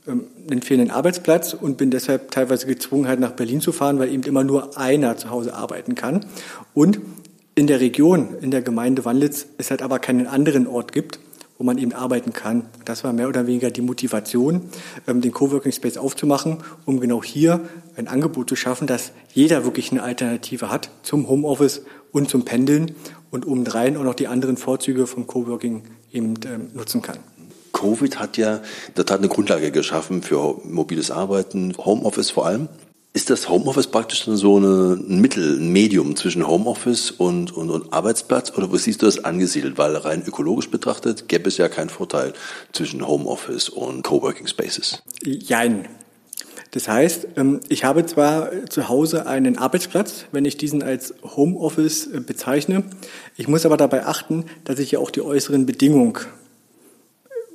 ähm, 0.07 0.27
einen 0.51 0.63
fehlenden 0.63 0.91
Arbeitsplatz 0.95 1.55
und 1.55 1.77
bin 1.79 1.91
deshalb 1.91 2.31
teilweise 2.31 2.67
gezwungen, 2.67 3.09
halt 3.09 3.21
nach 3.21 3.33
Berlin 3.33 3.61
zu 3.61 3.73
fahren, 3.73 3.99
weil 3.99 4.13
eben 4.13 4.23
immer 4.25 4.45
nur 4.45 4.79
einer 4.79 5.17
zu 5.17 5.31
Hause 5.31 5.55
arbeiten 5.55 5.95
kann. 5.95 6.27
Und 6.75 7.01
in 7.55 7.67
der 7.67 7.81
Region, 7.81 8.37
in 8.41 8.51
der 8.51 8.63
Gemeinde 8.63 9.05
Wandlitz, 9.05 9.47
es 9.59 9.71
halt 9.71 9.83
aber 9.83 9.99
keinen 9.99 10.27
anderen 10.27 10.67
Ort 10.67 10.93
gibt, 10.93 11.19
wo 11.61 11.65
man 11.65 11.77
eben 11.77 11.93
arbeiten 11.93 12.33
kann. 12.33 12.65
Das 12.87 13.05
war 13.05 13.13
mehr 13.13 13.29
oder 13.29 13.47
weniger 13.47 13.71
die 13.71 13.83
Motivation, 13.83 14.63
ähm, 15.07 15.21
den 15.21 15.31
Coworking 15.31 15.73
Space 15.73 15.99
aufzumachen, 15.99 16.57
um 16.87 17.01
genau 17.01 17.23
hier 17.23 17.61
ein 17.97 18.09
Angebot 18.09 18.49
zu 18.49 18.57
schaffen, 18.57 18.87
dass 18.87 19.13
jeder 19.35 19.63
wirklich 19.63 19.93
eine 19.93 20.03
Alternative 20.03 20.71
hat 20.71 20.89
zum 21.03 21.29
Homeoffice 21.29 21.83
und 22.13 22.31
zum 22.31 22.47
Pendeln 22.47 22.93
und 23.31 23.47
obendrein 23.47 23.99
auch 23.99 24.05
noch 24.05 24.15
die 24.15 24.27
anderen 24.27 24.57
Vorzüge 24.57 25.07
vom 25.07 25.27
Coworking 25.27 25.83
eben 26.11 26.33
ähm, 26.47 26.71
nutzen 26.73 27.03
kann. 27.03 27.19
Covid 27.75 28.19
hat 28.19 28.39
ja 28.39 28.57
in 28.57 28.95
der 28.97 29.05
Tat 29.05 29.19
eine 29.19 29.29
Grundlage 29.29 29.71
geschaffen 29.71 30.23
für 30.23 30.57
mobiles 30.65 31.11
Arbeiten, 31.11 31.75
Homeoffice 31.77 32.31
vor 32.31 32.47
allem. 32.47 32.71
Ist 33.13 33.29
das 33.29 33.49
Homeoffice 33.49 33.89
praktisch 33.89 34.25
dann 34.25 34.37
so 34.37 34.59
ein 34.59 35.21
Mittel, 35.21 35.59
ein 35.59 35.73
Medium 35.73 36.15
zwischen 36.15 36.47
Homeoffice 36.47 37.11
und, 37.11 37.53
und, 37.53 37.69
und 37.69 37.93
Arbeitsplatz? 37.93 38.53
Oder 38.57 38.71
wo 38.71 38.77
siehst 38.77 39.03
du 39.03 39.07
das 39.07 39.25
angesiedelt? 39.25 39.79
Weil 39.79 39.97
rein 39.97 40.23
ökologisch 40.25 40.71
betrachtet 40.71 41.29
gäbe 41.29 41.49
es 41.49 41.57
ja 41.57 41.69
keinen 41.69 41.89
Vorteil 41.89 42.35
zwischen 42.73 43.05
Homeoffice 43.05 43.69
und 43.69 44.03
Coworking 44.03 44.47
Spaces. 44.47 45.03
Jein. 45.25 45.89
Das 46.71 46.87
heißt, 46.87 47.27
ähm, 47.37 47.59
ich 47.69 47.83
habe 47.83 48.07
zwar 48.07 48.67
zu 48.69 48.89
Hause 48.89 49.27
einen 49.27 49.59
Arbeitsplatz, 49.59 50.27
wenn 50.31 50.45
ich 50.45 50.57
diesen 50.57 50.85
als 50.85 51.15
Homeoffice 51.25 52.07
äh, 52.07 52.21
bezeichne. 52.21 52.85
Ich 53.37 53.49
muss 53.49 53.67
aber 53.67 53.77
dabei 53.77 54.07
achten, 54.07 54.45
dass 54.63 54.79
ich 54.79 54.93
ja 54.93 55.01
auch 55.01 55.11
die 55.11 55.23
äußeren 55.23 55.67
Bedingungen 55.67 56.17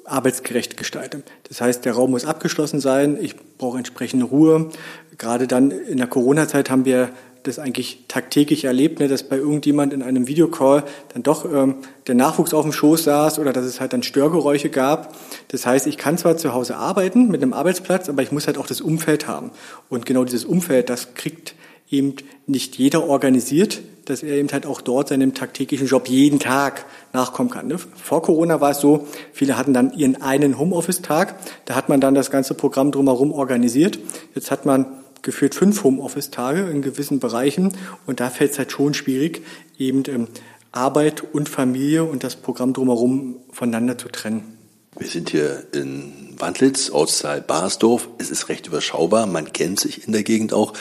arbeitsgerecht 0.05 0.77
gestalte. 0.77 1.23
Das 1.47 1.61
heißt, 1.61 1.83
der 1.83 1.93
Raum 1.93 2.11
muss 2.11 2.25
abgeschlossen 2.25 2.79
sein, 2.79 3.17
ich 3.19 3.35
brauche 3.57 3.77
entsprechende 3.77 4.25
Ruhe. 4.25 4.69
Gerade 5.17 5.47
dann 5.47 5.71
in 5.71 5.97
der 5.97 6.07
Corona-Zeit 6.07 6.69
haben 6.69 6.85
wir 6.85 7.09
das 7.47 7.59
eigentlich 7.59 8.05
tagtäglich 8.07 8.65
erlebt, 8.65 8.99
ne, 8.99 9.07
dass 9.07 9.23
bei 9.23 9.37
irgendjemand 9.37 9.93
in 9.93 10.01
einem 10.01 10.27
Videocall 10.27 10.83
dann 11.13 11.23
doch 11.23 11.45
ähm, 11.45 11.75
der 12.07 12.15
Nachwuchs 12.15 12.53
auf 12.53 12.63
dem 12.63 12.71
Schoß 12.71 13.03
saß 13.03 13.39
oder 13.39 13.53
dass 13.53 13.65
es 13.65 13.79
halt 13.79 13.93
dann 13.93 14.03
Störgeräusche 14.03 14.69
gab. 14.69 15.15
Das 15.49 15.65
heißt, 15.65 15.87
ich 15.87 15.97
kann 15.97 16.17
zwar 16.17 16.37
zu 16.37 16.53
Hause 16.53 16.77
arbeiten 16.77 17.27
mit 17.27 17.41
einem 17.41 17.53
Arbeitsplatz, 17.53 18.09
aber 18.09 18.23
ich 18.23 18.31
muss 18.31 18.47
halt 18.47 18.57
auch 18.57 18.67
das 18.67 18.81
Umfeld 18.81 19.27
haben. 19.27 19.51
Und 19.89 20.05
genau 20.05 20.23
dieses 20.23 20.45
Umfeld, 20.45 20.89
das 20.89 21.13
kriegt 21.13 21.55
eben 21.89 22.15
nicht 22.47 22.77
jeder 22.77 23.07
organisiert, 23.07 23.81
dass 24.05 24.23
er 24.23 24.35
eben 24.35 24.49
halt 24.51 24.65
auch 24.65 24.81
dort 24.81 25.09
seinem 25.09 25.33
tagtäglichen 25.33 25.87
Job 25.87 26.07
jeden 26.07 26.39
Tag 26.39 26.85
nachkommen 27.13 27.49
kann. 27.49 27.67
Ne? 27.67 27.77
Vor 27.77 28.21
Corona 28.23 28.59
war 28.59 28.71
es 28.71 28.79
so, 28.79 29.07
viele 29.33 29.57
hatten 29.57 29.73
dann 29.73 29.93
ihren 29.93 30.21
einen 30.21 30.57
Homeoffice-Tag, 30.57 31.35
da 31.65 31.75
hat 31.75 31.89
man 31.89 32.01
dann 32.01 32.15
das 32.15 32.31
ganze 32.31 32.55
Programm 32.55 32.91
drumherum 32.91 33.31
organisiert. 33.31 33.99
Jetzt 34.33 34.51
hat 34.51 34.65
man 34.65 34.85
geführt 35.25 35.55
fünf 35.55 35.83
Homeoffice-Tage 35.83 36.69
in 36.69 36.81
gewissen 36.81 37.19
Bereichen 37.19 37.73
und 38.05 38.21
da 38.21 38.29
fällt 38.29 38.53
es 38.53 38.57
halt 38.57 38.71
schon 38.71 38.93
schwierig, 38.93 39.41
eben 39.77 40.03
ähm, 40.07 40.27
Arbeit 40.71 41.23
und 41.33 41.49
Familie 41.49 42.05
und 42.05 42.23
das 42.23 42.37
Programm 42.37 42.71
drumherum 42.71 43.37
voneinander 43.51 43.97
zu 43.97 44.07
trennen. 44.07 44.55
Wir 44.97 45.07
sind 45.07 45.29
hier 45.29 45.65
in 45.73 46.35
Wandlitz, 46.37 46.89
Ortsteil 46.89 47.41
Barsdorf. 47.41 48.07
Es 48.17 48.31
ist 48.31 48.47
recht 48.47 48.67
überschaubar, 48.67 49.25
man 49.25 49.51
kennt 49.51 49.77
sich 49.77 50.07
in 50.07 50.13
der 50.13 50.23
Gegend 50.23 50.53
auch. 50.53 50.71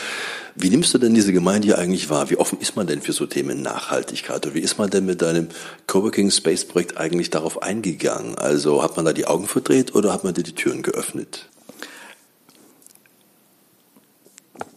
Wie 0.55 0.71
nimmst 0.71 0.95
du 0.95 0.99
denn 0.99 1.15
diese 1.15 1.33
Gemeinde 1.33 1.67
hier 1.67 1.79
eigentlich 1.79 2.11
wahr? 2.11 2.31
Wie 2.31 2.37
offen 2.37 2.61
ist 2.61 2.77
man 2.77 2.87
denn 2.87 3.03
für 3.03 3.13
so 3.13 3.27
Themen 3.27 3.61
Nachhaltigkeit? 3.61 4.47
Und 4.47 4.55
wie 4.55 4.61
ist 4.61 4.79
man 4.79 4.89
denn 4.89 5.05
mit 5.05 5.21
deinem 5.21 5.49
Coworking 5.89 6.31
Space 6.31 6.65
Projekt 6.65 6.97
eigentlich 6.97 7.31
darauf 7.31 7.61
eingegangen? 7.63 8.37
Also 8.37 8.85
hat 8.85 8.95
man 8.95 9.05
da 9.05 9.13
die 9.13 9.27
Augen 9.27 9.49
verdreht 9.49 9.97
oder 9.97 10.13
hat 10.13 10.23
man 10.23 10.33
dir 10.33 10.45
die 10.45 10.55
Türen 10.55 10.83
geöffnet? 10.83 11.49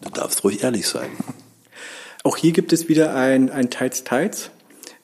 Du 0.01 0.10
darfst 0.10 0.43
ruhig 0.43 0.63
ehrlich 0.63 0.88
sein. 0.88 1.10
Auch 2.24 2.38
hier 2.38 2.51
gibt 2.51 2.74
es 2.74 2.89
wieder 2.89 3.15
ein, 3.15 3.50
ein 3.50 3.69
Teils-Teils. 3.69 4.50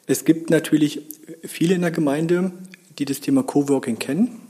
Es 0.07 0.25
gibt 0.25 0.49
natürlich 0.49 1.01
viele 1.43 1.75
in 1.75 1.81
der 1.81 1.91
Gemeinde, 1.91 2.51
die 2.99 3.05
das 3.05 3.21
Thema 3.21 3.43
Coworking 3.43 3.99
kennen, 3.99 4.41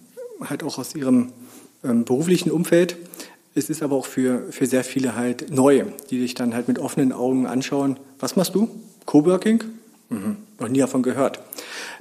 halt 0.42 0.64
auch 0.64 0.78
aus 0.78 0.96
ihrem 0.96 1.34
ähm, 1.84 2.06
beruflichen 2.06 2.52
Umfeld. 2.52 2.98
Es 3.56 3.70
ist 3.70 3.84
aber 3.84 3.96
auch 3.96 4.08
für, 4.08 4.52
für 4.52 4.66
sehr 4.66 4.84
viele 4.84 5.16
halt 5.16 5.52
neu, 5.52 5.86
die 6.10 6.20
sich 6.20 6.34
dann 6.34 6.56
halt 6.56 6.68
mit 6.68 6.80
offenen 6.80 7.12
Augen 7.12 7.46
anschauen. 7.46 8.00
Was 8.20 8.36
machst 8.36 8.56
du? 8.56 8.70
Coworking? 9.06 9.64
Mhm. 10.10 10.38
Noch 10.60 10.70
nie 10.70 10.80
davon 10.80 11.04
gehört. 11.04 11.40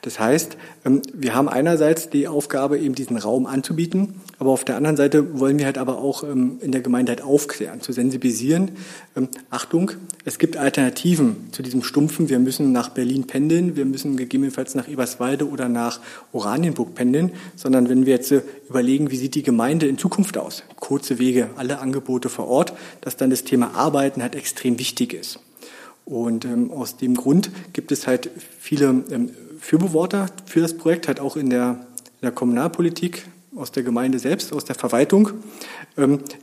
Das 0.02 0.18
heißt, 0.18 0.56
ähm, 0.85 1.00
wir 1.14 1.35
haben 1.35 1.49
einerseits 1.49 2.11
die 2.11 2.26
Aufgabe, 2.26 2.76
eben 2.76 2.94
diesen 2.94 3.16
Raum 3.16 3.47
anzubieten, 3.47 4.21
aber 4.40 4.50
auf 4.50 4.64
der 4.64 4.76
anderen 4.76 4.97
Seite 4.97 5.38
wollen 5.38 5.61
wir 5.61 5.64
halt 5.64 5.78
aber 5.78 5.99
auch 5.99 6.25
ähm, 6.25 6.59
in 6.61 6.73
der 6.73 6.80
Gemeinde 6.80 7.12
halt 7.12 7.23
aufklären, 7.23 7.80
zu 7.80 7.92
sensibilisieren. 7.92 8.73
Ähm, 9.16 9.28
Achtung, 9.49 9.92
es 10.25 10.40
gibt 10.40 10.56
Alternativen 10.56 11.37
zu 11.52 11.62
diesem 11.62 11.85
Stumpfen. 11.85 12.28
Wir 12.28 12.40
müssen 12.40 12.73
nach 12.73 12.88
Berlin 12.88 13.28
pendeln, 13.28 13.76
wir 13.76 13.85
müssen 13.85 14.16
gegebenenfalls 14.16 14.75
nach 14.75 14.88
Eberswalde 14.88 15.49
oder 15.49 15.68
nach 15.68 16.00
Oranienburg 16.32 16.97
pendeln, 16.97 17.30
sondern 17.54 17.88
wenn 17.88 18.04
wir 18.04 18.14
jetzt 18.14 18.32
äh, 18.32 18.42
überlegen, 18.68 19.12
wie 19.12 19.16
sieht 19.16 19.37
die 19.37 19.44
Gemeinde 19.44 19.87
in 19.87 19.99
Zukunft 19.99 20.37
aus, 20.37 20.64
kurze 20.80 21.21
Wege, 21.21 21.50
alle 21.56 21.78
Angebote 21.78 22.28
vor 22.28 22.49
Ort, 22.49 22.73
dass 23.02 23.16
dann 23.16 23.30
das 23.30 23.44
Thema 23.44 23.76
Arbeiten 23.76 24.21
halt 24.21 24.35
extrem 24.35 24.80
wichtig 24.80 25.14
ist. 25.14 25.38
Und 26.04 26.44
ähm, 26.44 26.73
aus 26.73 26.97
dem 26.97 27.14
Grund 27.14 27.50
gibt 27.73 27.92
es 27.92 28.09
halt 28.09 28.30
viele 28.59 29.04
ähm, 29.12 29.30
Fürbeworter 29.62 30.26
für 30.45 30.61
das 30.61 30.76
Projekt, 30.76 31.07
halt 31.07 31.21
auch 31.21 31.37
in 31.37 31.49
der, 31.49 31.87
in 32.21 32.23
der 32.23 32.33
Kommunalpolitik, 32.33 33.28
aus 33.54 33.71
der 33.71 33.85
Gemeinde 33.85 34.19
selbst, 34.19 34.52
aus 34.52 34.64
der 34.64 34.75
Verwaltung, 34.75 35.31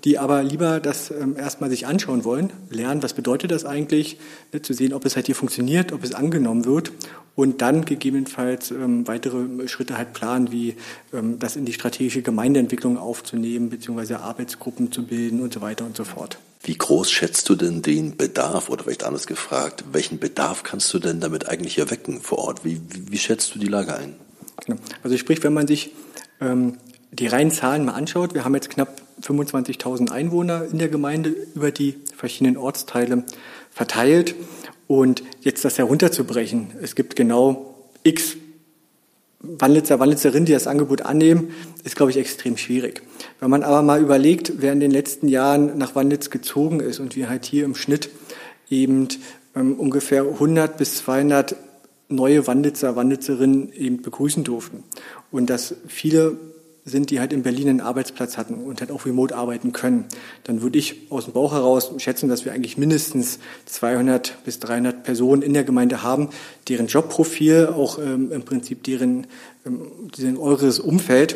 die 0.03 0.19
aber 0.19 0.43
lieber 0.43 0.79
das 0.79 1.11
ähm, 1.11 1.35
erstmal 1.37 1.69
sich 1.69 1.87
anschauen 1.87 2.23
wollen, 2.23 2.51
lernen, 2.69 3.01
was 3.01 3.13
bedeutet 3.13 3.51
das 3.51 3.65
eigentlich, 3.65 4.17
ne, 4.53 4.61
zu 4.61 4.73
sehen, 4.73 4.93
ob 4.93 5.05
es 5.05 5.15
halt 5.15 5.25
hier 5.25 5.35
funktioniert, 5.35 5.91
ob 5.91 6.03
es 6.03 6.13
angenommen 6.13 6.65
wird 6.65 6.91
und 7.35 7.61
dann 7.61 7.85
gegebenenfalls 7.85 8.71
ähm, 8.71 9.07
weitere 9.07 9.67
Schritte 9.67 9.97
halt 9.97 10.13
planen, 10.13 10.51
wie 10.51 10.75
das 11.39 11.55
in 11.55 11.65
die 11.65 11.73
strategische 11.73 12.21
Gemeindeentwicklung 12.21 12.97
aufzunehmen, 12.97 13.69
beziehungsweise 13.69 14.19
Arbeitsgruppen 14.19 14.91
zu 14.91 15.05
bilden 15.05 15.41
und 15.41 15.53
so 15.53 15.61
weiter 15.61 15.85
und 15.85 15.95
so 15.95 16.03
fort. 16.03 16.37
Wie 16.61 16.77
groß 16.77 17.09
schätzt 17.09 17.47
du 17.47 17.55
denn 17.55 17.81
den 17.81 18.17
Bedarf 18.17 18.69
oder 18.69 18.83
vielleicht 18.83 19.03
anders 19.03 19.27
gefragt, 19.27 19.85
welchen 19.93 20.19
Bedarf 20.19 20.63
kannst 20.63 20.93
du 20.93 20.99
denn 20.99 21.21
damit 21.21 21.47
eigentlich 21.47 21.77
erwecken 21.77 22.21
vor 22.21 22.39
Ort? 22.39 22.65
Wie, 22.65 22.81
wie, 22.89 23.11
wie 23.11 23.17
schätzt 23.17 23.55
du 23.55 23.59
die 23.59 23.67
Lage 23.67 23.95
ein? 23.95 24.15
Genau. 24.65 24.79
Also 25.01 25.17
sprich, 25.17 25.41
wenn 25.43 25.53
man 25.53 25.67
sich 25.67 25.93
ähm, 26.41 26.77
die 27.11 27.27
reinen 27.27 27.51
Zahlen 27.51 27.85
mal 27.85 27.93
anschaut, 27.93 28.33
wir 28.33 28.45
haben 28.45 28.55
jetzt 28.55 28.69
knapp 28.69 29.01
25.000 29.21 30.11
Einwohner 30.11 30.65
in 30.71 30.77
der 30.77 30.89
Gemeinde 30.89 31.29
über 31.55 31.71
die 31.71 31.95
verschiedenen 32.15 32.57
Ortsteile 32.57 33.23
verteilt. 33.71 34.35
Und 34.87 35.23
jetzt 35.41 35.65
das 35.65 35.77
herunterzubrechen, 35.77 36.71
es 36.81 36.95
gibt 36.95 37.15
genau 37.15 37.75
x 38.03 38.37
Wandlitzer, 39.41 39.99
Wandlitzerinnen, 39.99 40.45
die 40.45 40.51
das 40.51 40.67
Angebot 40.67 41.03
annehmen, 41.03 41.53
ist, 41.85 41.95
glaube 41.95 42.11
ich, 42.11 42.17
extrem 42.17 42.57
schwierig. 42.57 43.01
Wenn 43.39 43.49
man 43.49 43.63
aber 43.63 43.81
mal 43.81 44.01
überlegt, 44.01 44.53
wer 44.57 44.73
in 44.73 44.81
den 44.81 44.91
letzten 44.91 45.29
Jahren 45.29 45.77
nach 45.77 45.95
Wandlitz 45.95 46.29
gezogen 46.29 46.81
ist 46.81 46.99
und 46.99 47.15
wir 47.15 47.29
halt 47.29 47.45
hier 47.45 47.63
im 47.63 47.73
Schnitt 47.73 48.09
eben 48.69 49.07
ähm, 49.55 49.79
ungefähr 49.79 50.23
100 50.23 50.75
bis 50.75 50.97
200 50.97 51.55
neue 52.09 52.47
Wandlitzer, 52.47 52.97
Wandlitzerinnen 52.97 53.71
eben 53.71 54.01
begrüßen 54.01 54.43
durften. 54.43 54.83
Und 55.31 55.49
dass 55.49 55.75
viele 55.87 56.37
sind, 56.85 57.09
die 57.09 57.19
halt 57.19 57.33
in 57.33 57.43
Berlin 57.43 57.69
einen 57.69 57.81
Arbeitsplatz 57.81 58.37
hatten 58.37 58.55
und 58.55 58.81
halt 58.81 58.91
auch 58.91 59.05
remote 59.05 59.35
arbeiten 59.35 59.71
können, 59.71 60.05
dann 60.43 60.61
würde 60.61 60.79
ich 60.79 61.11
aus 61.11 61.25
dem 61.25 61.33
Bauch 61.33 61.53
heraus 61.53 61.91
schätzen, 61.97 62.29
dass 62.29 62.45
wir 62.45 62.53
eigentlich 62.53 62.77
mindestens 62.77 63.39
200 63.65 64.43
bis 64.43 64.59
300 64.59 65.03
Personen 65.03 65.41
in 65.41 65.53
der 65.53 65.63
Gemeinde 65.63 66.03
haben, 66.03 66.29
deren 66.67 66.87
Jobprofil, 66.87 67.67
auch 67.67 67.99
ähm, 67.99 68.31
im 68.31 68.43
Prinzip 68.43 68.83
deren, 68.83 69.27
ähm, 69.65 69.91
deren 70.17 70.37
eures 70.37 70.79
Umfeld 70.79 71.35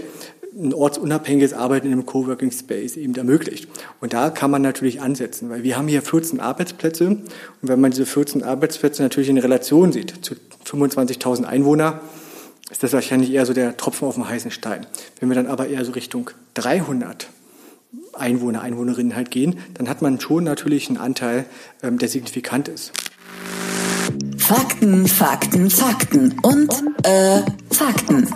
ein 0.55 0.73
ortsunabhängiges 0.73 1.53
Arbeiten 1.53 1.87
in 1.87 1.93
einem 1.93 2.05
Coworking 2.05 2.51
Space 2.51 2.95
eben 2.95 3.15
ermöglicht. 3.15 3.67
Und 4.01 4.13
da 4.13 4.29
kann 4.29 4.51
man 4.51 4.61
natürlich 4.61 5.01
ansetzen, 5.01 5.49
weil 5.49 5.63
wir 5.63 5.77
haben 5.77 5.87
hier 5.87 6.01
14 6.01 6.39
Arbeitsplätze 6.39 7.07
und 7.07 7.23
wenn 7.61 7.81
man 7.81 7.91
diese 7.91 8.05
14 8.05 8.43
Arbeitsplätze 8.43 9.01
natürlich 9.01 9.29
in 9.29 9.37
Relation 9.37 9.91
sieht 9.91 10.23
zu 10.23 10.35
25.000 10.65 11.43
Einwohner, 11.43 12.01
ist 12.73 12.81
das 12.81 12.91
wahrscheinlich 12.91 13.31
eher 13.31 13.45
so 13.45 13.53
der 13.53 13.77
Tropfen 13.77 14.07
auf 14.07 14.15
dem 14.15 14.27
heißen 14.27 14.49
Stein. 14.49 14.87
Wenn 15.19 15.29
wir 15.29 15.35
dann 15.35 15.45
aber 15.45 15.67
eher 15.67 15.85
so 15.85 15.91
Richtung 15.91 16.31
300 16.55 17.27
Einwohner, 18.13 18.63
Einwohnerinnen 18.63 19.15
halt 19.15 19.29
gehen, 19.29 19.59
dann 19.75 19.87
hat 19.87 20.01
man 20.01 20.19
schon 20.19 20.43
natürlich 20.43 20.89
einen 20.89 20.97
Anteil, 20.97 21.45
ähm, 21.83 21.99
der 21.99 22.09
signifikant 22.09 22.67
ist. 22.67 22.91
Fakten, 24.39 25.07
Fakten, 25.07 25.69
Fakten 25.69 26.39
und 26.39 26.73
äh, 27.03 27.43
Fakten. 27.69 28.27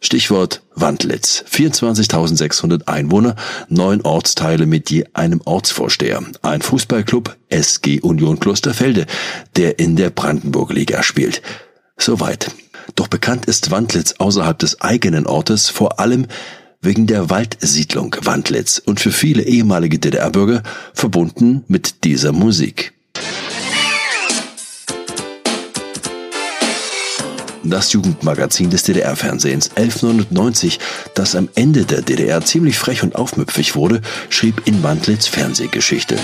Stichwort 0.00 0.62
Wandlitz. 0.74 1.42
24.600 1.50 2.86
Einwohner, 2.86 3.34
neun 3.70 4.02
Ortsteile 4.02 4.66
mit 4.66 4.90
je 4.90 5.06
einem 5.14 5.40
Ortsvorsteher. 5.42 6.22
Ein 6.42 6.60
Fußballclub 6.60 7.34
SG 7.48 8.00
Union 8.02 8.38
Klosterfelde, 8.38 9.06
der 9.56 9.78
in 9.78 9.96
der 9.96 10.10
Brandenburg-Liga 10.10 11.02
spielt. 11.02 11.40
Soweit. 11.96 12.50
Doch 12.94 13.08
bekannt 13.08 13.46
ist 13.46 13.70
Wandlitz 13.70 14.14
außerhalb 14.18 14.58
des 14.58 14.80
eigenen 14.80 15.26
Ortes 15.26 15.68
vor 15.68 16.00
allem 16.00 16.26
wegen 16.80 17.06
der 17.06 17.30
Waldsiedlung 17.30 18.16
Wandlitz 18.22 18.82
und 18.84 19.00
für 19.00 19.12
viele 19.12 19.44
ehemalige 19.44 19.98
DDR-Bürger 19.98 20.62
verbunden 20.92 21.64
mit 21.68 22.04
dieser 22.04 22.32
Musik. 22.32 22.92
Das 27.64 27.92
Jugendmagazin 27.92 28.70
des 28.70 28.82
DDR-Fernsehens 28.82 29.70
1190, 29.76 30.80
das 31.14 31.36
am 31.36 31.48
Ende 31.54 31.84
der 31.84 32.02
DDR 32.02 32.44
ziemlich 32.44 32.76
frech 32.76 33.04
und 33.04 33.14
aufmüpfig 33.14 33.76
wurde, 33.76 34.00
schrieb 34.30 34.62
in 34.66 34.82
Wandlitz 34.82 35.28
Fernsehgeschichte. 35.28 36.16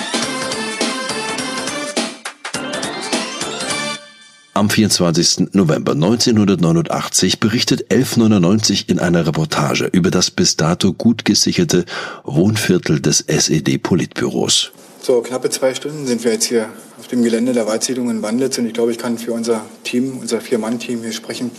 Am 4.59 4.69
24. 4.69 5.53
November 5.53 5.93
1989 5.93 7.39
berichtet 7.39 7.93
1199 7.93 8.89
in 8.89 8.99
einer 8.99 9.25
Reportage 9.25 9.89
über 9.93 10.11
das 10.11 10.33
bis 10.33 10.57
dato 10.57 10.93
gut 10.93 11.25
gesicherte 11.25 11.85
Wohnviertel 12.25 12.99
des 12.99 13.21
SED-Politbüros. 13.21 14.73
So, 15.01 15.21
knappe 15.21 15.51
zwei 15.51 15.77
Stunden 15.77 16.09
sind 16.09 16.25
wir 16.25 16.33
jetzt 16.33 16.47
hier 16.47 16.71
auf 16.99 17.07
dem 17.07 17.23
Gelände 17.23 17.53
der 17.53 17.69
Waldsiedlung 17.69 18.11
in 18.11 18.21
Wandlitz 18.21 18.59
und 18.59 18.67
ich 18.67 18.75
glaube, 18.75 18.91
ich 18.91 18.99
kann 18.99 19.17
für 19.17 19.33
unser 19.33 19.65
Team, 19.85 20.19
unser 20.19 20.41
Vier-Mann-Team 20.41 21.03
hier 21.03 21.13
sprechen. 21.13 21.53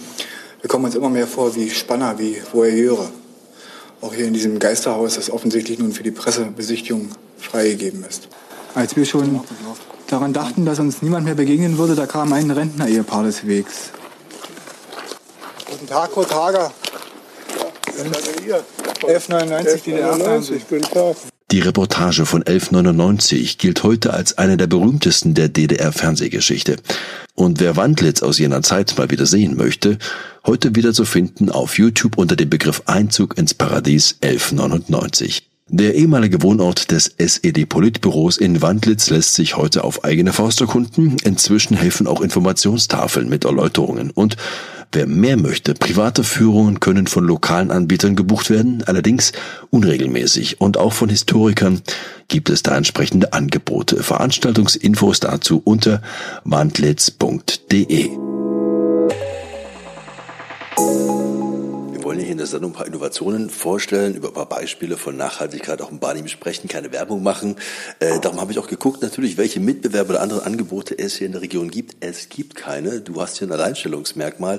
Wir 0.59 0.67
kommen 0.67 0.83
uns 0.83 0.95
immer 0.95 1.09
mehr 1.09 1.25
vor 1.25 1.55
wie 1.55 1.69
Spanner, 1.69 2.19
wie 2.19 2.35
Voyeure. 2.51 3.09
Auch 4.01 4.13
hier 4.13 4.25
in 4.25 4.33
diesem 4.33 4.59
Geisterhaus, 4.59 5.15
das 5.15 5.31
offensichtlich 5.31 5.79
nun 5.79 5.93
für 5.93 6.03
die 6.03 6.11
Pressebesichtigung 6.11 7.11
freigegeben 7.37 8.03
ist. 8.03 8.27
Als 8.75 8.97
wir 8.97 9.05
schon 9.05 9.39
daran 10.11 10.33
dachten, 10.33 10.65
dass 10.65 10.79
uns 10.79 11.01
niemand 11.01 11.25
mehr 11.25 11.35
begegnen 11.35 11.77
würde, 11.77 11.95
da 11.95 12.05
kam 12.05 12.33
ein 12.33 12.51
Rentner-Ehepaar 12.51 13.23
des 13.23 13.47
Wegs. 13.47 13.91
Guten 15.69 15.87
Tag, 15.87 16.11
Kurt 16.11 16.33
Hager. 16.33 16.71
Ja, 18.47 18.59
1199 19.07 19.83
DDR. 19.83 20.17
Guten 20.69 20.81
Tag. 20.81 21.15
Die 21.51 21.61
Reportage 21.61 22.27
von 22.27 22.43
1199 22.43 23.57
gilt 23.57 23.81
heute 23.81 24.13
als 24.13 24.37
eine 24.37 24.55
der 24.55 24.67
berühmtesten 24.67 25.33
der 25.33 25.49
DDR-Fernsehgeschichte. 25.49 26.75
Und 27.33 27.59
wer 27.59 27.75
Wandlitz 27.75 28.21
aus 28.21 28.37
jener 28.37 28.61
Zeit 28.61 28.95
mal 28.97 29.09
wieder 29.09 29.25
sehen 29.25 29.57
möchte, 29.57 29.97
heute 30.45 30.75
wieder 30.75 30.93
zu 30.93 31.05
finden 31.05 31.49
auf 31.49 31.79
YouTube 31.79 32.19
unter 32.19 32.35
dem 32.35 32.51
Begriff 32.51 32.83
Einzug 32.85 33.35
ins 33.35 33.55
Paradies 33.55 34.17
1199. 34.21 35.48
Der 35.71 35.93
ehemalige 35.93 36.41
Wohnort 36.41 36.89
des 36.89 37.13
SED-Politbüros 37.19 38.37
in 38.37 38.59
Wandlitz 38.63 39.11
lässt 39.11 39.35
sich 39.35 39.55
heute 39.55 39.83
auf 39.83 40.03
eigene 40.03 40.33
Faust 40.33 40.61
erkunden. 40.61 41.17
Inzwischen 41.23 41.77
helfen 41.77 42.07
auch 42.07 42.21
Informationstafeln 42.21 43.29
mit 43.29 43.45
Erläuterungen. 43.45 44.09
Und 44.09 44.35
wer 44.91 45.05
mehr 45.05 45.37
möchte, 45.37 45.75
private 45.75 46.23
Führungen 46.23 46.79
können 46.79 47.05
von 47.05 47.23
lokalen 47.23 47.69
Anbietern 47.69 48.15
gebucht 48.15 48.49
werden, 48.49 48.83
allerdings 48.87 49.31
unregelmäßig. 49.69 50.59
Und 50.59 50.77
auch 50.77 50.93
von 50.93 51.09
Historikern 51.09 51.81
gibt 52.29 52.49
es 52.49 52.63
da 52.63 52.75
entsprechende 52.75 53.33
Angebote. 53.33 54.01
Veranstaltungsinfos 54.01 55.19
dazu 55.19 55.61
unter 55.63 56.01
wandlitz.de. 56.45 58.09
Wollen 62.09 62.21
hier 62.21 62.31
in 62.31 62.39
der 62.39 62.47
Sendung 62.47 62.71
ein 62.71 62.73
paar 62.73 62.87
Innovationen 62.87 63.51
vorstellen, 63.51 64.15
über 64.15 64.29
ein 64.29 64.33
paar 64.33 64.49
Beispiele 64.49 64.97
von 64.97 65.15
Nachhaltigkeit 65.15 65.79
auch 65.79 65.91
im 65.91 65.99
Barnim 65.99 66.27
sprechen, 66.27 66.67
keine 66.67 66.91
Werbung 66.91 67.21
machen. 67.21 67.55
Äh, 67.99 68.19
darum 68.19 68.41
habe 68.41 68.51
ich 68.51 68.57
auch 68.57 68.65
geguckt, 68.65 69.03
natürlich, 69.03 69.37
welche 69.37 69.59
Mitbewerber 69.59 70.15
oder 70.15 70.21
andere 70.21 70.43
Angebote 70.43 70.97
es 70.97 71.17
hier 71.17 71.27
in 71.27 71.33
der 71.33 71.43
Region 71.43 71.69
gibt. 71.69 71.97
Es 71.99 72.29
gibt 72.29 72.55
keine. 72.55 73.01
Du 73.01 73.21
hast 73.21 73.37
hier 73.37 73.47
ein 73.47 73.51
Alleinstellungsmerkmal. 73.51 74.57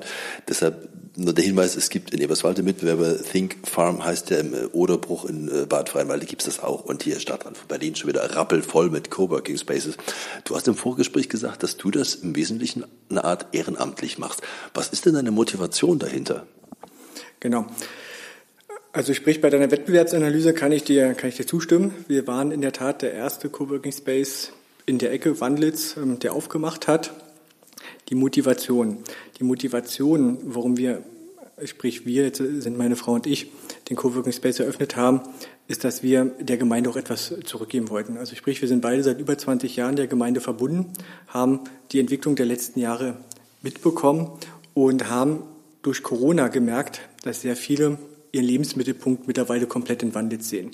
Deshalb 0.49 0.91
nur 1.17 1.33
der 1.33 1.43
Hinweis, 1.43 1.75
es 1.75 1.91
gibt 1.91 2.15
in 2.15 2.21
Eberswalde 2.21 2.63
Mitbewerber, 2.63 3.21
Think 3.21 3.67
Farm 3.67 4.05
heißt 4.05 4.31
der 4.31 4.39
im 4.39 4.55
äh, 4.55 4.67
Oderbruch 4.67 5.25
in 5.25 5.49
äh, 5.49 5.67
Bad 5.67 5.89
Freienwalde 5.89 6.27
gibt 6.27 6.43
es 6.43 6.47
das 6.55 6.63
auch. 6.63 6.85
Und 6.85 7.03
hier 7.03 7.19
Stadtrand 7.19 7.57
von 7.57 7.67
Berlin 7.67 7.97
schon 7.97 8.09
wieder 8.09 8.37
rappelvoll 8.37 8.91
mit 8.91 9.11
Coworking 9.11 9.59
Spaces. 9.59 9.97
Du 10.45 10.55
hast 10.55 10.69
im 10.69 10.77
Vorgespräch 10.77 11.29
gesagt, 11.29 11.65
dass 11.65 11.77
du 11.77 11.91
das 11.91 12.15
im 12.15 12.37
Wesentlichen 12.37 12.85
eine 13.11 13.25
Art 13.25 13.47
ehrenamtlich 13.51 14.19
machst. 14.19 14.41
Was 14.73 14.91
ist 14.91 15.05
denn 15.05 15.15
deine 15.15 15.33
Motivation 15.33 15.99
dahinter? 15.99 16.47
Genau. 17.41 17.67
Also 18.93 19.15
sprich, 19.15 19.41
bei 19.41 19.51
deiner 19.51 19.71
Wettbewerbsanalyse 19.71 20.53
kann 20.53 20.73
ich 20.73 20.85
dir, 20.85 21.15
kann 21.15 21.31
ich 21.31 21.37
dir 21.37 21.47
zustimmen. 21.47 21.95
Wir 22.09 22.27
waren 22.27 22.51
in 22.51 22.61
der 22.61 22.73
Tat 22.73 23.03
der 23.03 23.13
erste 23.13 23.49
Coworking 23.49 23.93
Space 23.93 24.53
in 24.85 24.99
der 24.99 25.13
Ecke 25.13 25.41
Wandlitz, 25.41 25.97
ähm, 25.97 26.19
der 26.19 26.33
aufgemacht 26.33 26.89
hat. 26.89 27.13
Die 28.09 28.17
Motivation. 28.17 28.99
Die 29.39 29.45
Motivation, 29.45 30.39
warum 30.43 30.77
wir, 30.77 31.05
sprich 31.65 32.05
wir, 32.05 32.25
jetzt 32.25 32.39
sind 32.39 32.77
meine 32.77 32.97
Frau 32.97 33.13
und 33.13 33.27
ich, 33.27 33.53
den 33.89 33.97
Coworking 33.97 34.33
Space 34.33 34.59
eröffnet 34.59 34.97
haben, 34.97 35.21
ist, 35.69 35.85
dass 35.85 36.03
wir 36.03 36.25
der 36.41 36.57
Gemeinde 36.57 36.91
auch 36.91 36.97
etwas 36.97 37.33
zurückgeben 37.45 37.89
wollten. 37.91 38.17
Also 38.17 38.35
sprich, 38.35 38.61
wir 38.61 38.69
sind 38.69 38.81
beide 38.81 39.05
seit 39.05 39.21
über 39.21 39.39
20 39.39 39.77
Jahren 39.77 39.95
der 39.95 40.09
Gemeinde 40.09 40.41
verbunden, 40.41 40.93
haben 41.29 41.61
die 41.93 42.01
Entwicklung 42.01 42.35
der 42.35 42.47
letzten 42.47 42.81
Jahre 42.81 43.19
mitbekommen 43.63 44.33
und 44.75 45.09
haben 45.09 45.45
durch 45.83 46.03
Corona 46.03 46.49
gemerkt, 46.49 47.01
dass 47.23 47.43
sehr 47.43 47.57
viele 47.57 47.99
ihren 48.33 48.45
Lebensmittelpunkt 48.45 49.27
mittlerweile 49.27 49.67
komplett 49.67 50.03
in 50.03 50.15
Wandlitz 50.15 50.49
sehen. 50.49 50.71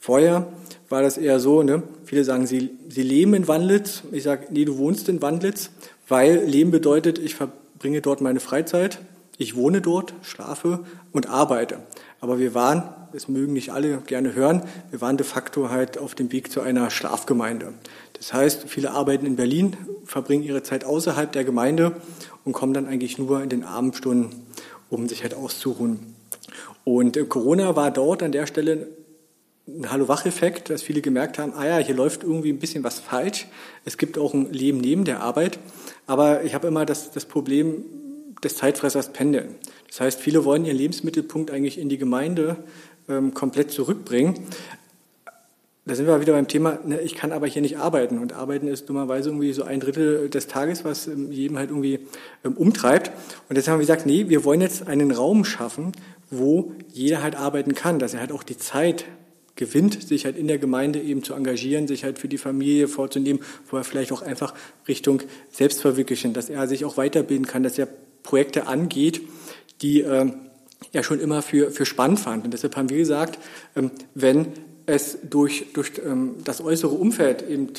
Vorher 0.00 0.52
war 0.88 1.02
das 1.02 1.18
eher 1.18 1.40
so, 1.40 1.62
ne? 1.62 1.82
viele 2.04 2.24
sagen, 2.24 2.46
sie, 2.46 2.70
sie 2.88 3.02
leben 3.02 3.34
in 3.34 3.48
Wandlitz. 3.48 4.02
Ich 4.12 4.22
sage, 4.22 4.46
nee, 4.50 4.64
du 4.64 4.78
wohnst 4.78 5.08
in 5.08 5.22
Wandlitz, 5.22 5.70
weil 6.08 6.44
Leben 6.44 6.70
bedeutet, 6.70 7.18
ich 7.18 7.34
verbringe 7.34 8.00
dort 8.00 8.20
meine 8.20 8.40
Freizeit, 8.40 8.98
ich 9.38 9.56
wohne 9.56 9.80
dort, 9.80 10.14
schlafe 10.22 10.84
und 11.12 11.28
arbeite. 11.28 11.78
Aber 12.20 12.38
wir 12.38 12.54
waren, 12.54 12.84
das 13.12 13.28
mögen 13.28 13.52
nicht 13.52 13.70
alle 13.72 13.98
gerne 14.06 14.34
hören, 14.34 14.62
wir 14.90 15.00
waren 15.00 15.16
de 15.16 15.26
facto 15.26 15.70
halt 15.70 15.98
auf 15.98 16.14
dem 16.14 16.32
Weg 16.32 16.50
zu 16.50 16.60
einer 16.60 16.90
Schlafgemeinde. 16.90 17.72
Das 18.14 18.32
heißt, 18.32 18.64
viele 18.68 18.92
arbeiten 18.92 19.26
in 19.26 19.36
Berlin, 19.36 19.76
verbringen 20.04 20.44
ihre 20.44 20.62
Zeit 20.62 20.84
außerhalb 20.84 21.32
der 21.32 21.44
Gemeinde 21.44 21.96
und 22.44 22.52
kommen 22.52 22.72
dann 22.72 22.86
eigentlich 22.86 23.18
nur 23.18 23.42
in 23.42 23.48
den 23.48 23.64
Abendstunden, 23.64 24.30
um 24.94 25.08
sich 25.08 25.22
halt 25.22 25.34
auszuruhen. 25.34 26.14
Und 26.84 27.16
äh, 27.16 27.24
Corona 27.24 27.76
war 27.76 27.90
dort 27.90 28.22
an 28.22 28.32
der 28.32 28.46
Stelle 28.46 28.88
ein 29.66 29.90
Hallo-Wach-Effekt, 29.90 30.68
dass 30.68 30.82
viele 30.82 31.00
gemerkt 31.00 31.38
haben, 31.38 31.54
ah 31.54 31.66
ja, 31.66 31.78
hier 31.78 31.94
läuft 31.94 32.22
irgendwie 32.22 32.50
ein 32.52 32.58
bisschen 32.58 32.84
was 32.84 32.98
falsch. 32.98 33.46
Es 33.84 33.96
gibt 33.96 34.18
auch 34.18 34.34
ein 34.34 34.52
Leben 34.52 34.78
neben 34.78 35.04
der 35.04 35.20
Arbeit. 35.20 35.58
Aber 36.06 36.44
ich 36.44 36.54
habe 36.54 36.68
immer 36.68 36.84
das, 36.84 37.12
das 37.12 37.24
Problem 37.24 37.84
des 38.42 38.56
Zeitfressers 38.56 39.12
pendeln. 39.12 39.54
Das 39.88 40.00
heißt, 40.00 40.20
viele 40.20 40.44
wollen 40.44 40.66
ihren 40.66 40.76
Lebensmittelpunkt 40.76 41.50
eigentlich 41.50 41.78
in 41.78 41.88
die 41.88 41.96
Gemeinde 41.96 42.56
ähm, 43.08 43.32
komplett 43.32 43.70
zurückbringen. 43.70 44.46
Da 45.86 45.94
sind 45.94 46.06
wir 46.06 46.18
wieder 46.18 46.32
beim 46.32 46.48
Thema, 46.48 46.78
ne, 46.86 46.98
ich 47.00 47.14
kann 47.14 47.30
aber 47.30 47.46
hier 47.46 47.60
nicht 47.60 47.76
arbeiten. 47.76 48.18
Und 48.18 48.32
arbeiten 48.32 48.68
ist 48.68 48.88
dummerweise 48.88 49.28
irgendwie 49.28 49.52
so 49.52 49.64
ein 49.64 49.80
Drittel 49.80 50.30
des 50.30 50.46
Tages, 50.46 50.82
was 50.84 51.06
ähm, 51.08 51.30
jedem 51.30 51.58
halt 51.58 51.68
irgendwie 51.68 52.00
ähm, 52.42 52.54
umtreibt. 52.54 53.10
Und 53.48 53.56
deshalb 53.56 53.74
haben 53.74 53.80
wir 53.80 53.86
gesagt, 53.86 54.06
nee, 54.06 54.28
wir 54.28 54.44
wollen 54.44 54.62
jetzt 54.62 54.88
einen 54.88 55.10
Raum 55.10 55.44
schaffen, 55.44 55.92
wo 56.30 56.72
jeder 56.90 57.22
halt 57.22 57.36
arbeiten 57.36 57.74
kann, 57.74 57.98
dass 57.98 58.14
er 58.14 58.20
halt 58.20 58.32
auch 58.32 58.42
die 58.42 58.56
Zeit 58.56 59.04
gewinnt, 59.56 60.02
sich 60.02 60.24
halt 60.24 60.38
in 60.38 60.48
der 60.48 60.58
Gemeinde 60.58 61.00
eben 61.00 61.22
zu 61.22 61.34
engagieren, 61.34 61.86
sich 61.86 62.02
halt 62.02 62.18
für 62.18 62.28
die 62.28 62.38
Familie 62.38 62.88
vorzunehmen, 62.88 63.40
wo 63.70 63.76
er 63.76 63.84
vielleicht 63.84 64.10
auch 64.10 64.22
einfach 64.22 64.54
Richtung 64.88 65.22
Selbstverwirklichen, 65.50 66.32
dass 66.32 66.48
er 66.48 66.66
sich 66.66 66.86
auch 66.86 66.96
weiterbilden 66.96 67.46
kann, 67.46 67.62
dass 67.62 67.78
er 67.78 67.88
Projekte 68.22 68.66
angeht, 68.66 69.20
die 69.82 70.00
äh, 70.00 70.32
er 70.92 71.02
schon 71.02 71.20
immer 71.20 71.42
für, 71.42 71.70
für 71.70 71.84
spannend 71.84 72.20
fand. 72.20 72.46
Und 72.46 72.54
deshalb 72.54 72.74
haben 72.76 72.88
wir 72.88 72.96
gesagt, 72.96 73.38
ähm, 73.76 73.90
wenn 74.14 74.46
es 74.86 75.18
durch, 75.28 75.66
durch 75.72 75.92
ähm, 76.04 76.36
das 76.44 76.60
äußere 76.60 76.94
Umfeld 76.94 77.48
eben 77.48 77.70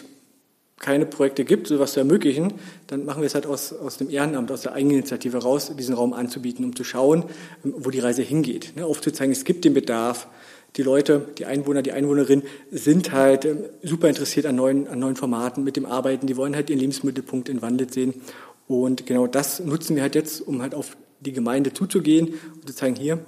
keine 0.80 1.06
Projekte 1.06 1.46
gibt, 1.46 1.68
sowas 1.68 1.94
zu 1.94 2.00
ermöglichen, 2.00 2.54
dann 2.88 3.06
machen 3.06 3.22
wir 3.22 3.28
es 3.28 3.34
halt 3.34 3.46
aus, 3.46 3.72
aus 3.72 3.98
dem 3.98 4.10
Ehrenamt, 4.10 4.52
aus 4.52 4.62
der 4.62 4.74
Eigeninitiative 4.74 5.38
raus, 5.38 5.72
diesen 5.78 5.96
Raum 5.96 6.14
anzubieten, 6.14 6.66
um 6.66 6.76
zu 6.76 6.84
schauen, 6.84 7.24
ähm, 7.64 7.74
wo 7.78 7.90
die 7.90 8.00
Reise 8.00 8.22
hingeht. 8.22 8.74
Ne, 8.76 8.86
aufzuzeigen, 8.86 9.32
es 9.32 9.46
gibt 9.46 9.66
den 9.66 9.74
Bedarf. 9.74 10.28
Die 10.76 10.84
Leute, 10.84 11.30
die 11.38 11.46
Einwohner, 11.46 11.82
die 11.82 11.94
Einwohnerinnen 11.94 12.44
sind 12.70 13.14
halt 13.14 13.46
ähm, 13.46 13.60
super 13.84 14.10
interessiert 14.10 14.46
an 14.46 14.56
neuen, 14.56 14.88
an 14.88 15.00
neuen 15.00 15.16
Formaten 15.16 15.64
mit 15.64 15.78
dem 15.78 15.86
Arbeiten. 15.86 16.28
Die 16.28 16.36
wollen 16.36 16.56
halt 16.56 16.70
ihren 16.70 16.80
Lebensmittelpunkt 16.80 17.48
in 17.48 17.62
Wandel 17.62 17.92
sehen. 17.92 18.14
Und 18.68 19.06
genau 19.06 19.28
das 19.28 19.62
nutzen 19.62 19.96
wir 19.96 20.04
halt 20.04 20.16
jetzt, 20.16 20.42
um 20.46 20.62
halt 20.62 20.76
auf 20.76 20.98
die 21.22 21.32
Gemeinde 21.32 21.72
zuzugehen 21.72 22.34
und 22.56 22.68
zu 22.68 22.76
zeigen, 22.76 22.96
hier, 22.96 23.20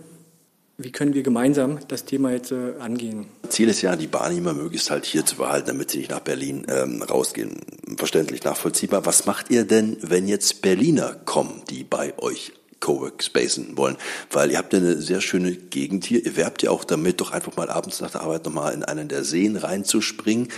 wie 0.78 0.92
können 0.92 1.16
wir 1.16 1.24
gemeinsam 1.24 1.80
das 1.88 2.06
Thema 2.06 2.32
jetzt 2.32 2.52
äh, 2.52 2.74
angehen? 2.80 3.26
Ziel 3.50 3.68
ist 3.68 3.82
ja, 3.82 3.96
die 3.96 4.06
Bahnnehmer 4.06 4.54
möglichst 4.54 4.92
halt 4.92 5.06
hier 5.06 5.26
zu 5.26 5.38
behalten, 5.38 5.68
damit 5.68 5.90
sie 5.90 5.98
nicht 5.98 6.12
nach 6.12 6.20
Berlin 6.20 6.68
ähm, 6.70 7.02
rausgehen. 7.02 7.62
Verständlich, 7.98 8.44
nachvollziehbar. 8.44 9.06
Was 9.06 9.26
macht 9.26 9.50
ihr 9.50 9.66
denn, 9.66 9.98
wenn 10.02 10.28
jetzt 10.28 10.62
Berliner 10.62 11.16
kommen, 11.26 11.64
die 11.70 11.84
bei 11.84 12.14
euch 12.20 12.54
Cowork 12.80 13.24
spacen 13.24 13.76
wollen? 13.76 13.98
Weil 14.30 14.52
ihr 14.52 14.60
habt 14.60 14.72
ja 14.72 14.78
eine 14.78 15.02
sehr 15.02 15.22
schöne 15.22 15.54
Gegend 15.54 16.06
hier. 16.06 16.24
Ihr 16.24 16.38
werbt 16.38 16.62
ja 16.62 16.70
auch 16.70 16.84
damit, 16.84 17.22
doch 17.22 17.32
einfach 17.32 17.56
mal 17.56 17.72
abends 17.72 18.00
nach 18.00 18.12
der 18.12 18.22
Arbeit 18.22 18.46
nochmal 18.46 18.76
in 18.76 18.84
einen 18.84 19.08
der 19.08 19.24
Seen 19.24 19.56
reinzuspringen. 19.56 20.50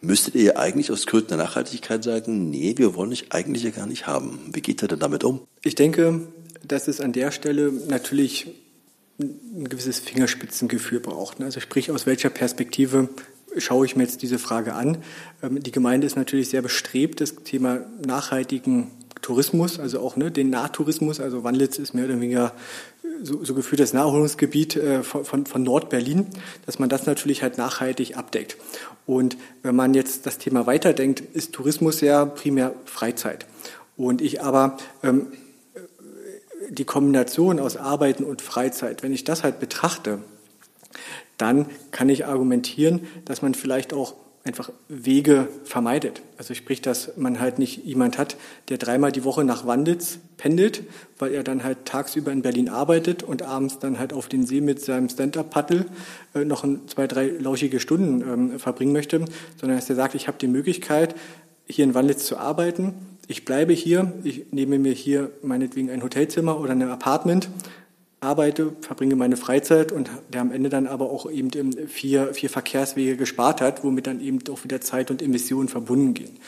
Müsstet 0.00 0.34
ihr 0.34 0.58
eigentlich 0.58 0.90
aus 0.90 1.06
Gründen 1.06 1.28
der 1.28 1.36
Nachhaltigkeit 1.36 2.02
sagen, 2.02 2.50
nee, 2.50 2.74
wir 2.76 2.96
wollen 2.96 3.10
dich 3.10 3.30
eigentlich 3.30 3.62
ja 3.62 3.70
gar 3.70 3.86
nicht 3.86 4.08
haben. 4.08 4.40
Wie 4.52 4.62
geht 4.62 4.82
ihr 4.82 4.88
denn 4.88 4.98
damit 4.98 5.22
um? 5.22 5.42
Ich 5.62 5.76
denke, 5.76 6.22
dass 6.66 6.88
es 6.88 7.00
an 7.00 7.12
der 7.12 7.30
Stelle 7.30 7.70
natürlich 7.70 8.48
ein 9.20 9.68
gewisses 9.68 10.00
Fingerspitzengefühl 10.00 11.00
braucht. 11.00 11.40
Also 11.40 11.60
sprich, 11.60 11.90
aus 11.90 12.06
welcher 12.06 12.30
Perspektive 12.30 13.08
schaue 13.56 13.86
ich 13.86 13.96
mir 13.96 14.04
jetzt 14.04 14.22
diese 14.22 14.38
Frage 14.38 14.74
an. 14.74 14.98
Ähm, 15.42 15.62
die 15.62 15.72
Gemeinde 15.72 16.06
ist 16.06 16.16
natürlich 16.16 16.48
sehr 16.48 16.62
bestrebt, 16.62 17.20
das 17.20 17.36
Thema 17.36 17.80
nachhaltigen 18.04 18.90
Tourismus, 19.22 19.78
also 19.78 20.00
auch 20.00 20.16
ne, 20.16 20.30
den 20.30 20.50
Nahtourismus, 20.50 21.20
also 21.20 21.44
Wandlitz 21.44 21.78
ist 21.78 21.94
mehr 21.94 22.06
oder 22.06 22.14
weniger 22.14 22.54
so, 23.22 23.44
so 23.44 23.54
gefühlt 23.54 23.80
das 23.80 23.92
Naherholungsgebiet 23.92 24.76
äh, 24.76 25.02
von, 25.02 25.24
von, 25.24 25.46
von 25.46 25.62
Nordberlin, 25.62 26.26
dass 26.64 26.78
man 26.78 26.88
das 26.88 27.06
natürlich 27.06 27.42
halt 27.42 27.58
nachhaltig 27.58 28.16
abdeckt. 28.16 28.56
Und 29.06 29.36
wenn 29.62 29.76
man 29.76 29.94
jetzt 29.94 30.26
das 30.26 30.38
Thema 30.38 30.66
weiterdenkt, 30.66 31.20
ist 31.20 31.52
Tourismus 31.52 32.00
ja 32.00 32.24
primär 32.24 32.74
Freizeit. 32.86 33.46
Und 33.96 34.22
ich 34.22 34.42
aber 34.42 34.78
ähm, 35.02 35.26
die 36.70 36.84
Kombination 36.84 37.60
aus 37.60 37.76
Arbeiten 37.76 38.24
und 38.24 38.42
Freizeit, 38.42 39.02
wenn 39.02 39.12
ich 39.12 39.24
das 39.24 39.42
halt 39.42 39.60
betrachte, 39.60 40.18
dann 41.36 41.66
kann 41.90 42.08
ich 42.08 42.26
argumentieren, 42.26 43.06
dass 43.24 43.42
man 43.42 43.54
vielleicht 43.54 43.92
auch 43.92 44.14
einfach 44.42 44.70
Wege 44.88 45.48
vermeidet. 45.64 46.22
Also 46.38 46.54
sprich, 46.54 46.80
dass 46.80 47.16
man 47.16 47.40
halt 47.40 47.58
nicht 47.58 47.84
jemand 47.84 48.16
hat, 48.16 48.36
der 48.68 48.78
dreimal 48.78 49.12
die 49.12 49.24
Woche 49.24 49.44
nach 49.44 49.66
Wanditz 49.66 50.18
pendelt, 50.38 50.82
weil 51.18 51.32
er 51.34 51.44
dann 51.44 51.62
halt 51.62 51.84
tagsüber 51.84 52.32
in 52.32 52.40
Berlin 52.40 52.70
arbeitet 52.70 53.22
und 53.22 53.42
abends 53.42 53.78
dann 53.78 53.98
halt 53.98 54.14
auf 54.14 54.28
den 54.28 54.46
See 54.46 54.62
mit 54.62 54.80
seinem 54.80 55.10
Stand-Up-Paddle 55.10 55.84
äh, 56.34 56.44
noch 56.44 56.64
ein, 56.64 56.88
zwei, 56.88 57.06
drei 57.06 57.26
lauschige 57.26 57.80
Stunden 57.80 58.22
ähm, 58.22 58.58
verbringen 58.58 58.92
möchte, 58.92 59.24
sondern 59.60 59.78
dass 59.78 59.90
er 59.90 59.96
sagt, 59.96 60.14
ich 60.14 60.26
habe 60.26 60.38
die 60.38 60.48
Möglichkeit, 60.48 61.14
hier 61.66 61.84
in 61.84 61.94
Wandlitz 61.94 62.24
zu 62.24 62.38
arbeiten, 62.38 62.94
ich 63.30 63.44
bleibe 63.44 63.72
hier, 63.72 64.12
ich 64.24 64.46
nehme 64.50 64.80
mir 64.80 64.92
hier 64.92 65.30
meinetwegen 65.40 65.88
ein 65.88 66.02
Hotelzimmer 66.02 66.58
oder 66.58 66.72
ein 66.72 66.82
Apartment, 66.82 67.48
arbeite, 68.18 68.72
verbringe 68.80 69.14
meine 69.14 69.36
Freizeit 69.36 69.92
und 69.92 70.10
der 70.32 70.40
am 70.40 70.50
Ende 70.50 70.68
dann 70.68 70.88
aber 70.88 71.10
auch 71.10 71.30
eben 71.30 71.72
vier, 71.86 72.34
vier 72.34 72.50
Verkehrswege 72.50 73.16
gespart 73.16 73.60
hat, 73.60 73.84
womit 73.84 74.08
dann 74.08 74.20
eben 74.20 74.40
auch 74.50 74.64
wieder 74.64 74.80
Zeit 74.80 75.12
und 75.12 75.22
Emissionen 75.22 75.68
verbunden 75.68 76.12
gehen. 76.12 76.38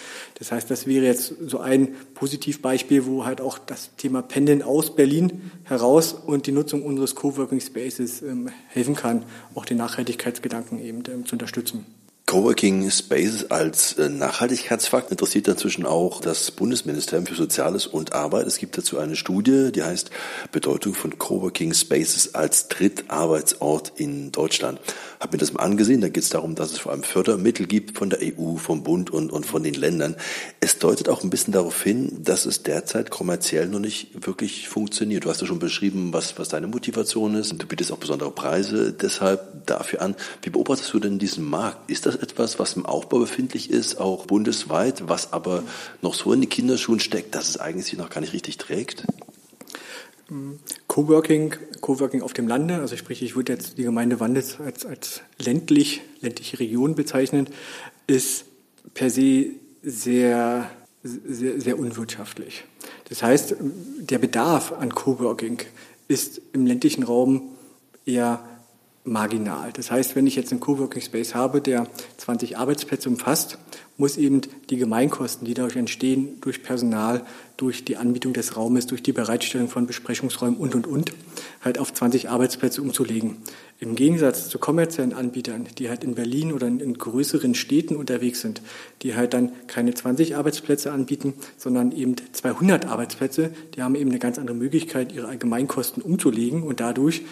Das 0.41 0.51
heißt, 0.51 0.69
das 0.73 0.89
wäre 0.89 1.07
jetzt 1.07 1.35
so 1.47 1.61
ein 1.61 1.95
Positivbeispiel, 2.15 3.07
wo 3.07 3.25
halt 3.25 3.41
auch 3.41 3.59
das 3.59 3.95
Thema 3.97 4.21
Pendeln 4.21 4.61
aus 4.61 4.97
Berlin 4.97 5.53
heraus 5.63 6.13
und 6.13 6.49
die 6.49 6.53
Nutzung 6.53 6.83
unseres 6.83 7.15
Coworking 7.15 7.61
Spaces 7.61 8.23
ähm, 8.23 8.49
helfen 8.67 8.97
kann, 8.97 9.25
auch 9.55 9.65
den 9.65 9.77
Nachhaltigkeitsgedanken 9.77 10.83
eben 10.83 11.05
ähm, 11.09 11.27
zu 11.27 11.37
unterstützen. 11.37 11.87
Coworking 12.27 12.91
Spaces 12.91 13.51
als 13.51 13.99
äh, 13.99 14.09
Nachhaltigkeitsfakt 14.09 15.11
interessiert 15.11 15.49
inzwischen 15.49 15.85
auch 15.85 16.21
das 16.21 16.51
Bundesministerium 16.51 17.27
für 17.27 17.35
Soziales 17.35 17.87
und 17.87 18.15
Arbeit. 18.15 18.47
Es 18.47 18.59
gibt 18.59 18.79
dazu 18.79 18.99
eine 18.99 19.17
Studie, 19.17 19.71
die 19.73 19.83
heißt 19.83 20.11
Bedeutung 20.51 20.95
von 20.95 21.19
Coworking 21.19 21.75
Spaces 21.75 22.35
als 22.35 22.69
Drittarbeitsort 22.69 23.93
in 23.97 24.33
Deutschland. 24.33 24.81
Hab 25.23 25.31
mir 25.31 25.39
das 25.39 25.53
mal 25.53 25.63
angesehen. 25.63 26.01
Da 26.01 26.09
geht 26.09 26.25
es 26.25 26.31
darum, 26.31 26.57
dass 26.57 26.73
es 26.73 26.81
vor 26.81 26.91
allem 26.91 27.05
Fördermittel 27.05 27.69
gibt 27.69 27.97
von 27.97 28.11
der 28.11 28.19
EU, 28.21 28.57
vom 28.57 28.83
Bund 28.83 29.09
und, 29.11 29.31
und 29.31 29.47
von 29.47 29.63
den 29.63 29.75
Ländern. 29.75 30.17
Es 30.59 30.81
deutet 30.81 31.09
auch 31.09 31.23
ein 31.23 31.31
bisschen 31.31 31.53
darauf 31.53 31.81
hin, 31.81 32.25
dass 32.25 32.45
es 32.45 32.65
derzeit 32.65 33.11
kommerziell 33.11 33.69
noch 33.69 33.79
nicht 33.79 34.27
wirklich 34.27 34.69
funktioniert. 34.69 35.25
Du 35.25 35.31
hast 35.31 35.41
ja 35.41 35.47
schon 35.47 35.61
beschrieben, 35.61 36.13
was, 36.13 36.41
was 36.41 36.49
deine 36.49 36.67
Motivation 36.67 37.37
ist. 37.37 37.53
Du 37.53 37.67
bietest 37.69 37.93
auch 37.93 37.99
besondere 37.99 38.33
Preise 38.33 38.93
deshalb 38.93 39.65
dafür 39.65 40.03
an. 40.03 40.17
Wie 40.43 40.51
beobachtest 40.51 40.93
du 40.93 40.99
denn 40.99 41.21
diesen 41.21 41.49
Markt? 41.49 41.89
Ist 41.89 42.05
das 42.05 42.17
etwas, 42.17 42.59
was 42.59 42.73
im 42.73 42.85
Aufbau 42.85 43.21
befindlich 43.21 43.71
ist, 43.71 44.01
auch 44.01 44.27
bundesweit, 44.27 45.09
was 45.09 45.33
aber 45.33 45.63
noch 46.01 46.15
so 46.15 46.33
in 46.33 46.41
die 46.41 46.49
Kinderschuhen 46.49 46.99
steckt, 46.99 47.37
dass 47.37 47.49
es 47.49 47.61
eigentlich 47.61 47.97
noch 47.97 48.11
gar 48.11 48.23
nicht 48.23 48.33
richtig 48.33 48.59
trägt? 48.59 49.05
Coworking, 50.87 51.55
Coworking 51.81 52.23
auf 52.23 52.33
dem 52.33 52.49
Lande, 52.49 52.77
also 52.77 52.97
sprich, 52.97 53.23
ich 53.23 53.37
würde 53.37 53.53
jetzt 53.53 53.79
die 53.79 53.83
Gemeinde 53.83 54.21
Wandels 54.21 54.61
als, 54.61 54.87
als 54.87 55.23
ländlich, 55.39 56.03
ländliche 56.21 56.59
Region 56.59 56.95
bezeichnen, 56.95 57.49
ist 58.07 58.45
per 58.95 59.11
se 59.11 59.47
sehr, 59.83 60.71
sehr, 61.03 61.61
sehr 61.61 61.79
unwirtschaftlich. 61.79 62.65
Das 63.09 63.23
heißt, 63.23 63.57
der 63.61 64.19
Bedarf 64.19 64.73
an 64.73 64.95
Coworking 64.95 65.59
ist 66.09 66.41
im 66.53 66.67
ländlichen 66.67 67.03
Raum 67.03 67.51
eher 68.07 68.43
marginal. 69.05 69.73
Das 69.73 69.91
heißt, 69.91 70.15
wenn 70.15 70.27
ich 70.27 70.37
jetzt 70.37 70.53
einen 70.53 70.61
Coworking 70.61 71.03
Space 71.03 71.35
habe, 71.35 71.61
der 71.61 71.87
20 72.19 72.57
Arbeitsplätze 72.57 73.09
umfasst, 73.09 73.59
muss 73.97 74.17
eben 74.17 74.43
die 74.71 74.77
Gemeinkosten, 74.77 75.47
die 75.47 75.55
dadurch 75.55 75.77
entstehen, 75.77 76.41
durch 76.41 76.63
Personal, 76.63 77.27
durch 77.63 77.85
die 77.85 77.97
Anbietung 77.97 78.33
des 78.33 78.57
Raumes, 78.57 78.89
durch 78.89 79.05
die 79.05 79.13
Bereitstellung 79.13 79.69
von 79.69 79.87
Besprechungsräumen 79.87 80.59
und, 80.59 80.75
und, 80.75 80.89
und, 80.89 81.13
halt 81.61 81.79
auf 81.79 81.95
20 81.95 82.29
Arbeitsplätze 82.29 82.83
umzulegen. 82.83 83.37
Im 83.79 83.95
Gegensatz 83.95 84.49
zu 84.49 84.59
kommerziellen 84.59 85.13
Anbietern, 85.13 85.69
die 85.79 85.89
halt 85.89 86.03
in 86.03 86.17
Berlin 86.17 86.53
oder 86.53 86.67
in 86.67 86.99
größeren 86.99 87.55
Städten 87.55 87.95
unterwegs 87.95 88.41
sind, 88.41 88.63
die 89.03 89.15
halt 89.15 89.33
dann 89.33 89.53
keine 89.69 89.95
20 89.95 90.35
Arbeitsplätze 90.35 90.91
anbieten, 90.91 91.35
sondern 91.57 91.93
eben 91.93 92.17
200 92.33 92.87
Arbeitsplätze, 92.87 93.53
die 93.77 93.83
haben 93.83 93.95
eben 93.95 94.11
eine 94.11 94.19
ganz 94.19 94.41
andere 94.41 94.57
Möglichkeit, 94.57 95.13
ihre 95.13 95.29
Allgemeinkosten 95.29 96.03
umzulegen 96.03 96.65
und 96.65 96.81
dadurch 96.81 97.23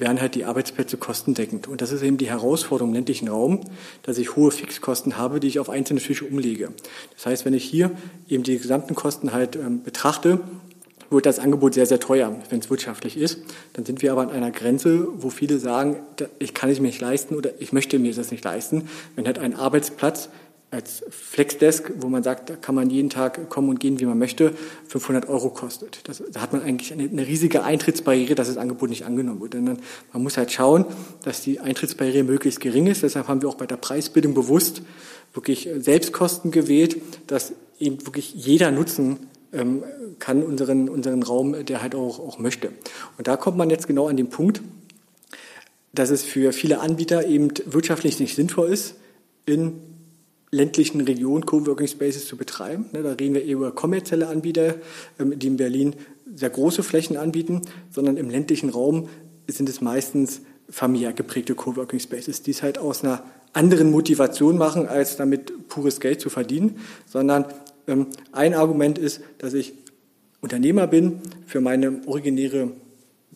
wären 0.00 0.20
halt 0.20 0.34
die 0.34 0.44
Arbeitsplätze 0.44 0.96
kostendeckend. 0.96 1.68
Und 1.68 1.80
das 1.80 1.92
ist 1.92 2.02
eben 2.02 2.16
die 2.16 2.28
Herausforderung 2.28 2.90
im 2.90 2.94
ländlichen 2.94 3.28
Raum, 3.28 3.60
dass 4.02 4.18
ich 4.18 4.36
hohe 4.36 4.50
Fixkosten 4.50 5.16
habe, 5.16 5.40
die 5.40 5.48
ich 5.48 5.58
auf 5.58 5.70
einzelne 5.70 6.00
Fische 6.00 6.24
umlege. 6.24 6.70
Das 7.14 7.26
heißt, 7.26 7.44
wenn 7.44 7.54
ich 7.54 7.64
hier 7.64 7.90
eben 8.28 8.42
die 8.42 8.58
gesamten 8.58 8.94
Kosten 8.94 9.32
halt 9.32 9.56
ähm, 9.56 9.82
betrachte, 9.82 10.40
wird 11.10 11.26
das 11.26 11.40
Angebot 11.40 11.74
sehr, 11.74 11.86
sehr 11.86 11.98
teuer, 11.98 12.36
wenn 12.50 12.60
es 12.60 12.70
wirtschaftlich 12.70 13.16
ist. 13.16 13.40
Dann 13.72 13.84
sind 13.84 14.00
wir 14.00 14.12
aber 14.12 14.22
an 14.22 14.30
einer 14.30 14.52
Grenze, 14.52 15.08
wo 15.16 15.28
viele 15.28 15.58
sagen, 15.58 15.96
ich 16.38 16.54
kann 16.54 16.70
es 16.70 16.78
mir 16.78 16.86
nicht 16.86 17.00
leisten 17.00 17.34
oder 17.34 17.50
ich 17.58 17.72
möchte 17.72 17.98
mir 17.98 18.14
das 18.14 18.30
nicht 18.30 18.44
leisten. 18.44 18.88
Wenn 19.16 19.26
halt 19.26 19.38
ein 19.38 19.54
Arbeitsplatz 19.54 20.28
als 20.70 21.02
Flexdesk, 21.10 21.92
wo 21.98 22.08
man 22.08 22.22
sagt, 22.22 22.50
da 22.50 22.54
kann 22.56 22.76
man 22.76 22.90
jeden 22.90 23.10
Tag 23.10 23.50
kommen 23.50 23.68
und 23.70 23.80
gehen, 23.80 23.98
wie 23.98 24.06
man 24.06 24.18
möchte, 24.18 24.54
500 24.86 25.28
Euro 25.28 25.50
kostet. 25.50 26.00
Das, 26.04 26.22
da 26.32 26.40
hat 26.40 26.52
man 26.52 26.62
eigentlich 26.62 26.92
eine, 26.92 27.08
eine, 27.08 27.26
riesige 27.26 27.64
Eintrittsbarriere, 27.64 28.36
dass 28.36 28.46
das 28.46 28.56
Angebot 28.56 28.88
nicht 28.88 29.04
angenommen 29.04 29.40
wird. 29.40 29.54
Denn 29.54 29.78
man 30.12 30.22
muss 30.22 30.36
halt 30.36 30.52
schauen, 30.52 30.84
dass 31.24 31.42
die 31.42 31.58
Eintrittsbarriere 31.58 32.22
möglichst 32.22 32.60
gering 32.60 32.86
ist. 32.86 33.02
Deshalb 33.02 33.26
haben 33.26 33.42
wir 33.42 33.48
auch 33.48 33.56
bei 33.56 33.66
der 33.66 33.78
Preisbildung 33.78 34.32
bewusst 34.32 34.82
wirklich 35.34 35.68
Selbstkosten 35.78 36.52
gewählt, 36.52 36.96
dass 37.26 37.52
eben 37.80 38.06
wirklich 38.06 38.34
jeder 38.34 38.70
nutzen 38.70 39.18
ähm, 39.52 39.82
kann 40.20 40.42
unseren, 40.44 40.88
unseren 40.88 41.24
Raum, 41.24 41.64
der 41.64 41.82
halt 41.82 41.96
auch, 41.96 42.20
auch 42.20 42.38
möchte. 42.38 42.70
Und 43.18 43.26
da 43.26 43.36
kommt 43.36 43.56
man 43.56 43.70
jetzt 43.70 43.88
genau 43.88 44.06
an 44.06 44.16
den 44.16 44.28
Punkt, 44.28 44.62
dass 45.92 46.10
es 46.10 46.22
für 46.22 46.52
viele 46.52 46.78
Anbieter 46.78 47.26
eben 47.26 47.48
wirtschaftlich 47.66 48.20
nicht 48.20 48.36
sinnvoll 48.36 48.68
ist, 48.68 48.94
in 49.46 49.80
ländlichen 50.50 51.00
Regionen 51.00 51.46
Coworking 51.46 51.86
Spaces 51.86 52.26
zu 52.26 52.36
betreiben. 52.36 52.86
Ne, 52.92 53.02
da 53.02 53.12
reden 53.12 53.34
wir 53.34 53.44
eher 53.44 53.56
über 53.56 53.72
kommerzielle 53.72 54.28
Anbieter, 54.28 54.76
ähm, 55.18 55.38
die 55.38 55.46
in 55.46 55.56
Berlin 55.56 55.94
sehr 56.34 56.50
große 56.50 56.82
Flächen 56.82 57.16
anbieten, 57.16 57.62
sondern 57.90 58.16
im 58.16 58.30
ländlichen 58.30 58.70
Raum 58.70 59.08
sind 59.46 59.68
es 59.68 59.80
meistens 59.80 60.42
familiär 60.68 61.12
geprägte 61.12 61.54
Coworking 61.54 61.98
Spaces, 61.98 62.42
die 62.42 62.52
es 62.52 62.62
halt 62.62 62.78
aus 62.78 63.02
einer 63.02 63.24
anderen 63.52 63.90
Motivation 63.90 64.56
machen, 64.56 64.86
als 64.86 65.16
damit 65.16 65.68
pures 65.68 66.00
Geld 66.00 66.20
zu 66.20 66.30
verdienen, 66.30 66.78
sondern 67.06 67.46
ähm, 67.86 68.06
ein 68.32 68.54
Argument 68.54 68.98
ist, 68.98 69.20
dass 69.38 69.54
ich 69.54 69.74
Unternehmer 70.40 70.86
bin, 70.86 71.20
für 71.46 71.60
meine 71.60 72.00
originäre 72.06 72.70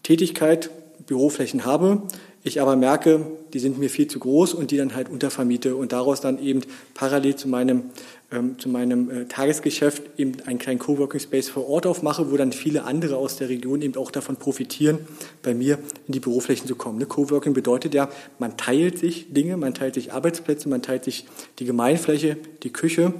Tätigkeit 0.03 0.71
Büroflächen 1.07 1.65
habe, 1.65 2.03
ich 2.47 2.61
aber 2.61 2.77
merke, 2.77 3.27
die 3.55 3.59
sind 3.59 3.79
mir 3.79 3.89
viel 3.89 4.07
zu 4.07 4.19
groß 4.19 4.53
und 4.53 4.71
die 4.71 4.77
dann 4.77 4.95
halt 4.95 5.09
untervermiete 5.09 5.77
und 5.77 5.93
daraus 5.93 6.21
dann 6.21 6.39
eben 6.39 6.61
parallel 6.93 7.37
zu 7.37 7.49
meinem, 7.49 7.85
ähm, 8.31 8.59
zu 8.59 8.69
meinem 8.69 9.11
äh, 9.11 9.25
Tagesgeschäft 9.25 10.03
eben 10.19 10.35
einen 10.45 10.59
kleinen 10.59 10.79
Coworking 10.79 11.21
Space 11.21 11.49
vor 11.49 11.67
Ort 11.67 11.87
aufmache, 11.87 12.31
wo 12.31 12.37
dann 12.37 12.53
viele 12.53 12.85
andere 12.85 13.17
aus 13.17 13.39
der 13.39 13.49
Region 13.49 13.81
eben 13.81 13.97
auch 13.97 14.11
davon 14.11 14.37
profitieren, 14.37 14.99
bei 15.43 15.55
mir 15.55 15.79
in 16.07 16.13
die 16.13 16.21
Büroflächen 16.21 16.69
zu 16.69 16.77
kommen. 16.77 16.99
Ne? 16.99 17.07
Coworking 17.07 17.55
bedeutet 17.55 17.95
ja, 17.95 18.11
man 18.39 18.59
teilt 18.59 18.99
sich 18.99 19.33
Dinge, 19.33 19.57
man 19.57 19.73
teilt 19.73 19.95
sich 19.95 20.13
Arbeitsplätze, 20.13 20.69
man 20.69 20.83
teilt 20.83 21.05
sich 21.05 21.25
die 21.59 21.65
Gemeinfläche, 21.65 22.37
die 22.63 22.71
Küche 22.71 23.15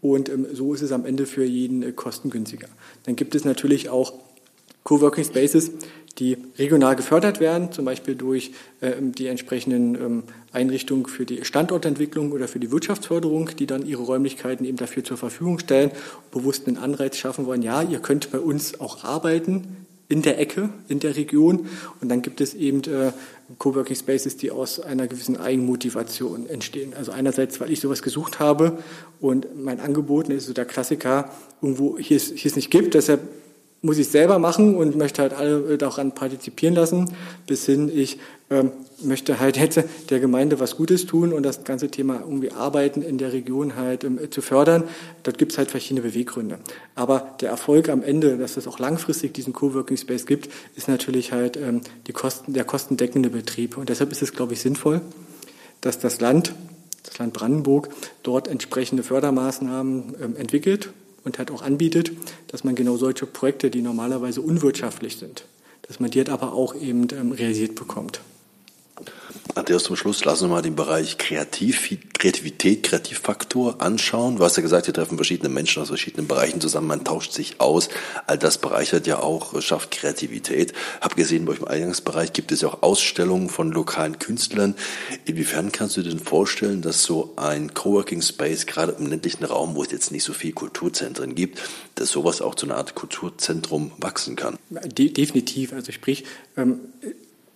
und 0.00 0.28
ähm, 0.28 0.46
so 0.52 0.72
ist 0.72 0.82
es 0.82 0.92
am 0.92 1.04
Ende 1.04 1.26
für 1.26 1.44
jeden 1.44 1.82
äh, 1.82 1.90
kostengünstiger. 1.90 2.68
Dann 3.06 3.16
gibt 3.16 3.34
es 3.34 3.44
natürlich 3.44 3.88
auch 3.88 4.12
Coworking 4.84 5.24
Spaces, 5.24 5.72
die 6.18 6.36
regional 6.58 6.96
gefördert 6.96 7.40
werden, 7.40 7.72
zum 7.72 7.84
Beispiel 7.84 8.14
durch 8.14 8.52
äh, 8.80 8.92
die 9.00 9.26
entsprechenden 9.26 9.94
ähm, 9.94 10.22
Einrichtungen 10.52 11.06
für 11.06 11.24
die 11.24 11.44
Standortentwicklung 11.44 12.32
oder 12.32 12.48
für 12.48 12.58
die 12.58 12.70
Wirtschaftsförderung, 12.70 13.50
die 13.58 13.66
dann 13.66 13.86
ihre 13.86 14.02
Räumlichkeiten 14.02 14.64
eben 14.64 14.76
dafür 14.76 15.04
zur 15.04 15.16
Verfügung 15.16 15.58
stellen, 15.58 15.90
bewusst 16.30 16.66
einen 16.66 16.78
Anreiz 16.78 17.16
schaffen 17.16 17.46
wollen, 17.46 17.62
ja, 17.62 17.82
ihr 17.82 18.00
könnt 18.00 18.30
bei 18.32 18.38
uns 18.38 18.80
auch 18.80 19.04
arbeiten 19.04 19.86
in 20.08 20.22
der 20.22 20.40
Ecke, 20.40 20.70
in 20.88 21.00
der 21.00 21.16
Region. 21.16 21.68
Und 22.00 22.08
dann 22.08 22.22
gibt 22.22 22.40
es 22.40 22.54
eben 22.54 22.82
äh, 22.84 23.12
Coworking 23.58 23.96
Spaces, 23.96 24.36
die 24.36 24.50
aus 24.50 24.80
einer 24.80 25.06
gewissen 25.06 25.36
Eigenmotivation 25.36 26.48
entstehen. 26.48 26.94
Also 26.96 27.12
einerseits, 27.12 27.60
weil 27.60 27.70
ich 27.70 27.80
sowas 27.80 28.02
gesucht 28.02 28.40
habe 28.40 28.78
und 29.20 29.46
mein 29.62 29.80
Angebot, 29.80 30.28
ne, 30.28 30.36
ist 30.36 30.46
so 30.46 30.54
der 30.54 30.64
Klassiker, 30.64 31.30
irgendwo 31.60 31.98
hier 31.98 32.16
es, 32.16 32.32
hier 32.34 32.50
es 32.50 32.56
nicht 32.56 32.70
gibt, 32.70 32.94
deshalb 32.94 33.20
muss 33.80 33.98
ich 33.98 34.08
selber 34.08 34.38
machen 34.38 34.74
und 34.74 34.96
möchte 34.96 35.22
halt 35.22 35.32
alle 35.32 35.78
daran 35.78 36.12
partizipieren 36.12 36.74
lassen, 36.74 37.14
bis 37.46 37.64
hin, 37.64 37.90
ich 37.94 38.18
ähm, 38.50 38.72
möchte 39.02 39.38
halt 39.38 39.56
jetzt 39.56 39.80
der 40.10 40.18
Gemeinde 40.18 40.58
was 40.58 40.76
Gutes 40.76 41.06
tun 41.06 41.32
und 41.32 41.44
das 41.44 41.62
ganze 41.62 41.88
Thema 41.88 42.20
irgendwie 42.20 42.50
Arbeiten 42.50 43.02
in 43.02 43.18
der 43.18 43.32
Region 43.32 43.76
halt 43.76 44.02
ähm, 44.02 44.18
zu 44.30 44.42
fördern. 44.42 44.84
Dort 45.22 45.38
gibt 45.38 45.52
es 45.52 45.58
halt 45.58 45.70
verschiedene 45.70 46.00
Beweggründe. 46.00 46.58
Aber 46.96 47.36
der 47.40 47.50
Erfolg 47.50 47.88
am 47.88 48.02
Ende, 48.02 48.36
dass 48.36 48.56
es 48.56 48.66
auch 48.66 48.80
langfristig 48.80 49.32
diesen 49.34 49.52
Coworking 49.52 49.96
Space 49.96 50.26
gibt, 50.26 50.48
ist 50.74 50.88
natürlich 50.88 51.32
halt 51.32 51.56
ähm, 51.56 51.82
die 52.08 52.12
Kosten, 52.12 52.54
der 52.54 52.64
kostendeckende 52.64 53.30
Betrieb. 53.30 53.76
Und 53.76 53.90
deshalb 53.90 54.10
ist 54.10 54.22
es, 54.22 54.32
glaube 54.32 54.54
ich, 54.54 54.60
sinnvoll, 54.60 55.02
dass 55.82 56.00
das 56.00 56.20
Land, 56.20 56.52
das 57.04 57.18
Land 57.18 57.32
Brandenburg, 57.32 57.90
dort 58.24 58.48
entsprechende 58.48 59.04
Fördermaßnahmen 59.04 60.16
ähm, 60.20 60.36
entwickelt 60.36 60.90
und 61.24 61.38
halt 61.38 61.50
auch 61.50 61.62
anbietet, 61.62 62.12
dass 62.48 62.64
man 62.64 62.74
genau 62.74 62.96
solche 62.96 63.26
Projekte, 63.26 63.70
die 63.70 63.82
normalerweise 63.82 64.40
unwirtschaftlich 64.40 65.16
sind, 65.16 65.44
dass 65.82 66.00
man 66.00 66.10
die 66.10 66.18
halt 66.18 66.30
aber 66.30 66.52
auch 66.52 66.74
eben 66.74 67.08
ähm, 67.12 67.32
realisiert 67.32 67.74
bekommt. 67.74 68.20
Andreas, 69.54 69.82
zum 69.84 69.96
Schluss 69.96 70.24
lassen 70.24 70.44
wir 70.44 70.54
mal 70.54 70.62
den 70.62 70.76
Bereich 70.76 71.18
Kreativ, 71.18 71.90
Kreativität, 72.14 72.82
Kreativfaktor 72.84 73.82
anschauen. 73.82 74.36
Du 74.36 74.44
hast 74.44 74.56
ja 74.56 74.62
gesagt, 74.62 74.86
hier 74.86 74.94
treffen 74.94 75.16
verschiedene 75.16 75.48
Menschen 75.48 75.82
aus 75.82 75.88
verschiedenen 75.88 76.28
Bereichen 76.28 76.60
zusammen, 76.60 76.86
man 76.86 77.04
tauscht 77.04 77.32
sich 77.32 77.60
aus. 77.60 77.88
All 78.26 78.38
das 78.38 78.58
bereichert 78.58 79.06
ja 79.06 79.18
auch, 79.18 79.60
schafft 79.60 79.90
Kreativität. 79.90 80.74
Hab 81.00 81.16
gesehen, 81.16 81.44
bei 81.44 81.52
euch 81.52 81.60
im 81.60 81.68
Eingangsbereich 81.68 82.32
gibt 82.32 82.52
es 82.52 82.60
ja 82.60 82.68
auch 82.68 82.82
Ausstellungen 82.82 83.48
von 83.48 83.72
lokalen 83.72 84.18
Künstlern. 84.18 84.74
Inwiefern 85.24 85.72
kannst 85.72 85.96
du 85.96 86.02
dir 86.02 86.10
denn 86.10 86.20
vorstellen, 86.20 86.82
dass 86.82 87.02
so 87.02 87.32
ein 87.36 87.74
Coworking 87.74 88.22
Space, 88.22 88.66
gerade 88.66 88.92
im 88.92 89.06
ländlichen 89.06 89.44
Raum, 89.44 89.74
wo 89.74 89.82
es 89.82 89.90
jetzt 89.90 90.12
nicht 90.12 90.24
so 90.24 90.32
viel 90.32 90.52
Kulturzentren 90.52 91.34
gibt, 91.34 91.60
dass 91.94 92.10
sowas 92.10 92.40
auch 92.42 92.54
zu 92.54 92.66
einer 92.66 92.76
Art 92.76 92.94
Kulturzentrum 92.94 93.92
wachsen 93.98 94.36
kann? 94.36 94.56
De 94.70 95.10
definitiv. 95.10 95.72
Also 95.72 95.92
sprich, 95.92 96.24
ähm 96.56 96.80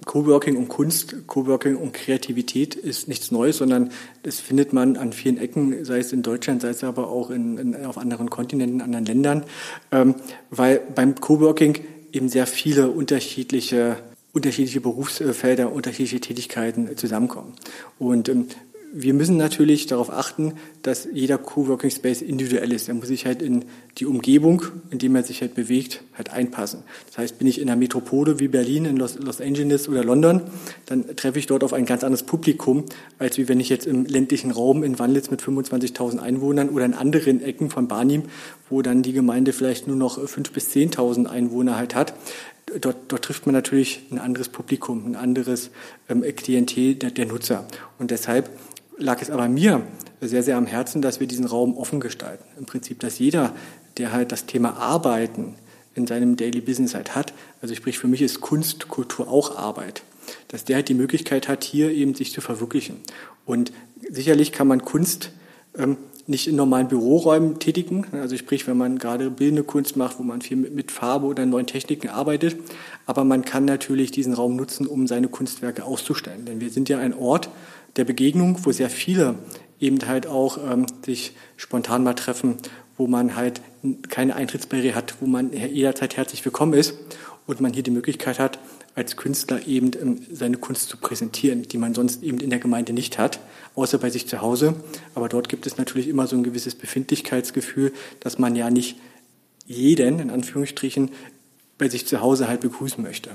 Coworking 0.04 0.56
und 0.56 0.68
Kunst, 0.68 1.26
Coworking 1.26 1.76
und 1.76 1.92
Kreativität 1.92 2.74
ist 2.74 3.08
nichts 3.08 3.30
Neues, 3.30 3.58
sondern 3.58 3.90
das 4.22 4.40
findet 4.40 4.72
man 4.72 4.96
an 4.96 5.12
vielen 5.12 5.38
Ecken, 5.38 5.84
sei 5.84 5.98
es 5.98 6.12
in 6.12 6.22
Deutschland, 6.22 6.62
sei 6.62 6.68
es 6.68 6.84
aber 6.84 7.08
auch 7.08 7.30
in, 7.30 7.58
in, 7.58 7.86
auf 7.86 7.98
anderen 7.98 8.30
Kontinenten, 8.30 8.80
anderen 8.80 9.04
Ländern, 9.04 9.44
ähm, 9.90 10.14
weil 10.50 10.80
beim 10.94 11.14
Coworking 11.14 11.78
eben 12.12 12.28
sehr 12.28 12.46
viele 12.46 12.90
unterschiedliche, 12.90 13.96
unterschiedliche 14.32 14.80
Berufsfelder, 14.80 15.72
unterschiedliche 15.72 16.20
Tätigkeiten 16.20 16.96
zusammenkommen. 16.96 17.54
Und 17.98 18.28
ähm, 18.28 18.46
wir 18.94 19.14
müssen 19.14 19.38
natürlich 19.38 19.86
darauf 19.86 20.10
achten, 20.10 20.52
dass 20.82 21.08
jeder 21.12 21.38
Coworking 21.38 21.90
Space 21.90 22.20
individuell 22.20 22.72
ist. 22.72 22.88
Er 22.88 22.94
muss 22.94 23.08
sich 23.08 23.24
halt 23.24 23.40
in 23.40 23.64
die 23.96 24.04
Umgebung, 24.04 24.64
in 24.90 24.98
dem 24.98 25.16
er 25.16 25.22
sich 25.22 25.40
halt 25.40 25.54
bewegt, 25.54 26.02
halt 26.14 26.30
einpassen. 26.30 26.82
Das 27.06 27.18
heißt, 27.18 27.38
bin 27.38 27.48
ich 27.48 27.58
in 27.60 27.70
einer 27.70 27.78
Metropole 27.78 28.38
wie 28.38 28.48
Berlin, 28.48 28.84
in 28.84 28.98
Los, 28.98 29.18
Los 29.18 29.40
Angeles 29.40 29.88
oder 29.88 30.04
London, 30.04 30.42
dann 30.86 31.16
treffe 31.16 31.38
ich 31.38 31.46
dort 31.46 31.64
auf 31.64 31.72
ein 31.72 31.86
ganz 31.86 32.04
anderes 32.04 32.22
Publikum, 32.24 32.84
als 33.18 33.38
wie 33.38 33.48
wenn 33.48 33.60
ich 33.60 33.70
jetzt 33.70 33.86
im 33.86 34.04
ländlichen 34.04 34.50
Raum 34.50 34.82
in 34.82 34.98
Wandlitz 34.98 35.30
mit 35.30 35.40
25.000 35.40 36.18
Einwohnern 36.18 36.68
oder 36.68 36.84
in 36.84 36.94
anderen 36.94 37.42
Ecken 37.42 37.70
von 37.70 37.88
Barnim, 37.88 38.24
wo 38.68 38.82
dann 38.82 39.02
die 39.02 39.14
Gemeinde 39.14 39.54
vielleicht 39.54 39.86
nur 39.86 39.96
noch 39.96 40.18
5.000 40.18 40.52
bis 40.52 40.68
10.000 40.70 41.26
Einwohner 41.26 41.76
halt 41.76 41.94
hat, 41.94 42.12
dort, 42.80 42.96
dort 43.08 43.24
trifft 43.24 43.46
man 43.46 43.54
natürlich 43.54 44.02
ein 44.10 44.18
anderes 44.18 44.48
Publikum, 44.48 45.06
ein 45.06 45.16
anderes 45.16 45.70
ähm, 46.08 46.22
Klientel 46.36 46.94
der, 46.94 47.10
der 47.10 47.26
Nutzer. 47.26 47.66
Und 47.98 48.10
deshalb 48.10 48.50
lag 49.02 49.20
es 49.20 49.30
aber 49.30 49.48
mir 49.48 49.82
sehr, 50.20 50.42
sehr 50.42 50.56
am 50.56 50.66
Herzen, 50.66 51.02
dass 51.02 51.20
wir 51.20 51.26
diesen 51.26 51.46
Raum 51.46 51.76
offen 51.76 52.00
gestalten. 52.00 52.44
Im 52.58 52.66
Prinzip, 52.66 53.00
dass 53.00 53.18
jeder, 53.18 53.52
der 53.98 54.12
halt 54.12 54.32
das 54.32 54.46
Thema 54.46 54.76
Arbeiten 54.76 55.56
in 55.94 56.06
seinem 56.06 56.36
Daily 56.36 56.60
Business 56.60 56.94
halt 56.94 57.14
hat, 57.14 57.34
also 57.60 57.74
sprich 57.74 57.98
für 57.98 58.08
mich 58.08 58.22
ist 58.22 58.40
Kunst, 58.40 58.88
Kultur 58.88 59.28
auch 59.28 59.56
Arbeit, 59.56 60.02
dass 60.48 60.64
der 60.64 60.76
halt 60.76 60.88
die 60.88 60.94
Möglichkeit 60.94 61.48
hat, 61.48 61.64
hier 61.64 61.90
eben 61.90 62.14
sich 62.14 62.32
zu 62.32 62.40
verwirklichen. 62.40 62.96
Und 63.44 63.72
sicherlich 64.08 64.52
kann 64.52 64.68
man 64.68 64.84
Kunst 64.84 65.30
ähm, 65.76 65.96
nicht 66.26 66.46
in 66.46 66.56
normalen 66.56 66.88
Büroräumen 66.88 67.58
tätigen. 67.58 68.06
Also 68.12 68.36
sprich, 68.36 68.66
wenn 68.66 68.76
man 68.76 68.98
gerade 68.98 69.30
bildende 69.30 69.64
Kunst 69.64 69.96
macht, 69.96 70.18
wo 70.18 70.22
man 70.22 70.40
viel 70.40 70.56
mit, 70.56 70.74
mit, 70.74 70.90
Farbe 70.92 71.26
oder 71.26 71.44
neuen 71.46 71.66
Techniken 71.66 72.08
arbeitet. 72.08 72.56
Aber 73.06 73.24
man 73.24 73.44
kann 73.44 73.64
natürlich 73.64 74.12
diesen 74.12 74.32
Raum 74.32 74.56
nutzen, 74.56 74.86
um 74.86 75.06
seine 75.06 75.28
Kunstwerke 75.28 75.84
auszustellen. 75.84 76.44
Denn 76.44 76.60
wir 76.60 76.70
sind 76.70 76.88
ja 76.88 76.98
ein 76.98 77.14
Ort, 77.14 77.50
der 77.96 78.04
Begegnung, 78.04 78.64
wo 78.64 78.72
sehr 78.72 78.90
viele 78.90 79.36
eben 79.80 79.98
halt 80.06 80.26
auch 80.26 80.58
ähm, 80.58 80.86
sich 81.04 81.32
spontan 81.56 82.04
mal 82.04 82.14
treffen, 82.14 82.56
wo 82.96 83.06
man 83.06 83.34
halt 83.34 83.60
keine 84.08 84.36
Eintrittsbarriere 84.36 84.94
hat, 84.94 85.16
wo 85.20 85.26
man 85.26 85.52
jederzeit 85.52 86.16
herzlich 86.16 86.44
willkommen 86.44 86.74
ist 86.74 86.94
und 87.46 87.60
man 87.60 87.72
hier 87.72 87.82
die 87.82 87.90
Möglichkeit 87.90 88.38
hat, 88.38 88.58
als 88.94 89.16
Künstler 89.16 89.66
eben 89.66 89.90
ähm, 90.00 90.22
seine 90.30 90.58
Kunst 90.58 90.88
zu 90.88 90.96
präsentieren, 90.96 91.62
die 91.62 91.78
man 91.78 91.94
sonst 91.94 92.22
eben 92.22 92.38
in 92.38 92.50
der 92.50 92.58
Gemeinde 92.58 92.92
nicht 92.92 93.18
hat, 93.18 93.40
außer 93.74 93.98
bei 93.98 94.10
sich 94.10 94.28
zu 94.28 94.40
Hause. 94.40 94.74
Aber 95.14 95.28
dort 95.28 95.48
gibt 95.48 95.66
es 95.66 95.78
natürlich 95.78 96.08
immer 96.08 96.26
so 96.26 96.36
ein 96.36 96.44
gewisses 96.44 96.74
Befindlichkeitsgefühl, 96.74 97.92
dass 98.20 98.38
man 98.38 98.54
ja 98.54 98.70
nicht 98.70 98.96
jeden, 99.66 100.18
in 100.20 100.30
Anführungsstrichen, 100.30 101.10
bei 101.78 101.88
sich 101.88 102.06
zu 102.06 102.20
Hause 102.20 102.48
halt 102.48 102.60
begrüßen 102.60 103.02
möchte. 103.02 103.30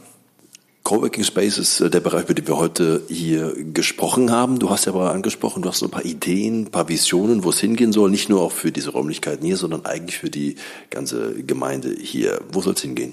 Coworking 0.87 1.25
Space 1.25 1.57
ist 1.57 1.81
äh, 1.81 1.89
der 1.89 1.99
Bereich, 1.99 2.23
über 2.23 2.33
den 2.33 2.47
wir 2.47 2.55
heute 2.55 3.01
hier 3.09 3.53
gesprochen 3.73 4.31
haben. 4.31 4.57
Du 4.57 4.69
hast 4.69 4.85
ja 4.85 4.93
aber 4.93 5.11
angesprochen, 5.11 5.61
du 5.61 5.67
hast 5.67 5.83
ein 5.83 5.89
paar 5.89 6.05
Ideen, 6.05 6.61
ein 6.61 6.71
paar 6.71 6.87
Visionen, 6.87 7.43
wo 7.43 7.49
es 7.49 7.59
hingehen 7.59 7.91
soll. 7.91 8.09
Nicht 8.09 8.29
nur 8.29 8.41
auch 8.41 8.53
für 8.53 8.71
diese 8.71 8.91
Räumlichkeiten 8.91 9.45
hier, 9.45 9.57
sondern 9.57 9.85
eigentlich 9.85 10.17
für 10.17 10.29
die 10.29 10.55
ganze 10.89 11.43
Gemeinde 11.43 11.93
hier. 11.93 12.39
Wo 12.53 12.61
soll 12.61 12.73
es 12.73 12.81
hingehen? 12.83 13.11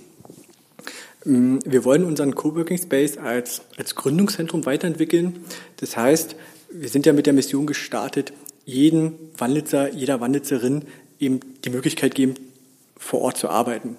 Mm, 1.24 1.58
wir 1.64 1.84
wollen 1.84 2.04
unseren 2.04 2.36
Coworking 2.36 2.78
Space 2.78 3.18
als, 3.18 3.62
als 3.76 3.96
Gründungszentrum 3.96 4.66
weiterentwickeln. 4.66 5.40
Das 5.78 5.96
heißt, 5.96 6.36
wir 6.70 6.88
sind 6.88 7.06
ja 7.06 7.12
mit 7.12 7.26
der 7.26 7.32
Mission 7.32 7.66
gestartet, 7.66 8.32
jeden 8.64 9.14
Wandlitzer, 9.36 9.92
jeder 9.92 10.20
Wandlitzerin 10.20 10.82
eben 11.18 11.40
die 11.64 11.70
Möglichkeit 11.70 12.14
geben, 12.14 12.34
vor 12.96 13.22
Ort 13.22 13.36
zu 13.36 13.48
arbeiten. 13.48 13.96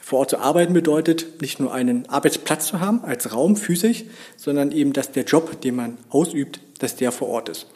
Vor 0.00 0.20
Ort 0.20 0.30
zu 0.30 0.38
arbeiten 0.38 0.72
bedeutet 0.72 1.42
nicht 1.42 1.60
nur 1.60 1.72
einen 1.72 2.08
Arbeitsplatz 2.08 2.68
zu 2.68 2.80
haben 2.80 3.04
als 3.04 3.32
Raum 3.32 3.56
physisch, 3.56 4.04
sondern 4.36 4.72
eben, 4.72 4.92
dass 4.92 5.12
der 5.12 5.24
Job, 5.24 5.60
den 5.60 5.76
man 5.76 5.98
ausübt, 6.08 6.60
dass 6.78 6.96
der 6.96 7.12
vor 7.12 7.28
Ort 7.28 7.48
ist. 7.48 7.66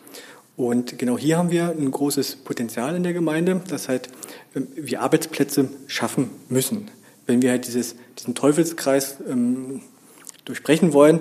Und 0.57 0.99
genau 0.99 1.19
hier 1.19 1.39
haben 1.39 1.51
wir 1.51 1.71
ein 1.71 1.91
großes 1.91 2.37
Potenzial 2.37 2.95
in 2.95 3.03
der 3.03 3.13
Gemeinde, 3.13 3.61
dass 3.69 3.89
halt 3.89 4.09
ähm, 4.55 4.69
wir 4.75 5.01
Arbeitsplätze 5.01 5.69
schaffen 5.87 6.31
müssen. 6.49 6.91
Wenn 7.27 7.43
wir 7.43 7.51
halt 7.51 7.67
dieses, 7.67 7.97
diesen 8.19 8.35
Teufelskreis 8.35 9.17
ähm, 9.29 9.81
durchbrechen 10.45 10.93
wollen, 10.93 11.21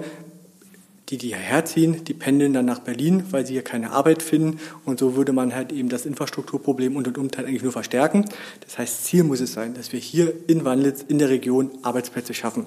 die, 1.12 1.18
die 1.18 1.28
hierher 1.28 1.66
ziehen, 1.66 2.04
die 2.06 2.14
pendeln 2.14 2.54
dann 2.54 2.66
nach 2.66 2.80
Berlin, 2.80 3.26
weil 3.32 3.46
sie 3.46 3.54
hier 3.54 3.62
keine 3.62 3.92
Arbeit 3.92 4.24
finden. 4.24 4.60
Und 4.86 5.00
so 5.00 5.16
würde 5.16 5.34
man 5.34 5.54
halt 5.54 5.72
eben 5.74 5.90
das 5.90 6.06
Infrastrukturproblem 6.06 6.96
und 6.96 7.18
und 7.18 7.38
halt 7.38 7.48
eigentlich 7.48 7.64
nur 7.64 7.74
verstärken. 7.74 8.26
Das 8.62 8.78
heißt, 8.78 9.06
Ziel 9.06 9.24
muss 9.24 9.42
es 9.42 9.52
sein, 9.54 9.74
dass 9.74 9.92
wir 9.92 10.00
hier 10.00 10.34
in 10.48 10.64
Wandlitz, 10.64 11.04
in 11.08 11.20
der 11.20 11.30
Region 11.30 11.70
Arbeitsplätze 11.82 12.34
schaffen. 12.34 12.66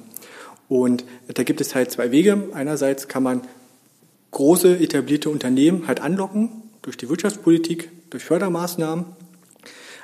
Und 0.69 1.05
da 1.33 1.43
gibt 1.43 1.61
es 1.61 1.75
halt 1.75 1.91
zwei 1.91 2.11
Wege. 2.11 2.51
Einerseits 2.53 3.09
kann 3.09 3.23
man 3.23 3.43
große 4.31 4.79
etablierte 4.79 5.31
Unternehmen 5.31 5.87
halt 5.87 6.01
anlocken 6.01 6.51
durch 6.83 6.97
die 6.97 7.09
Wirtschaftspolitik, 7.09 7.91
durch 8.11 8.25
Fördermaßnahmen. 8.25 9.07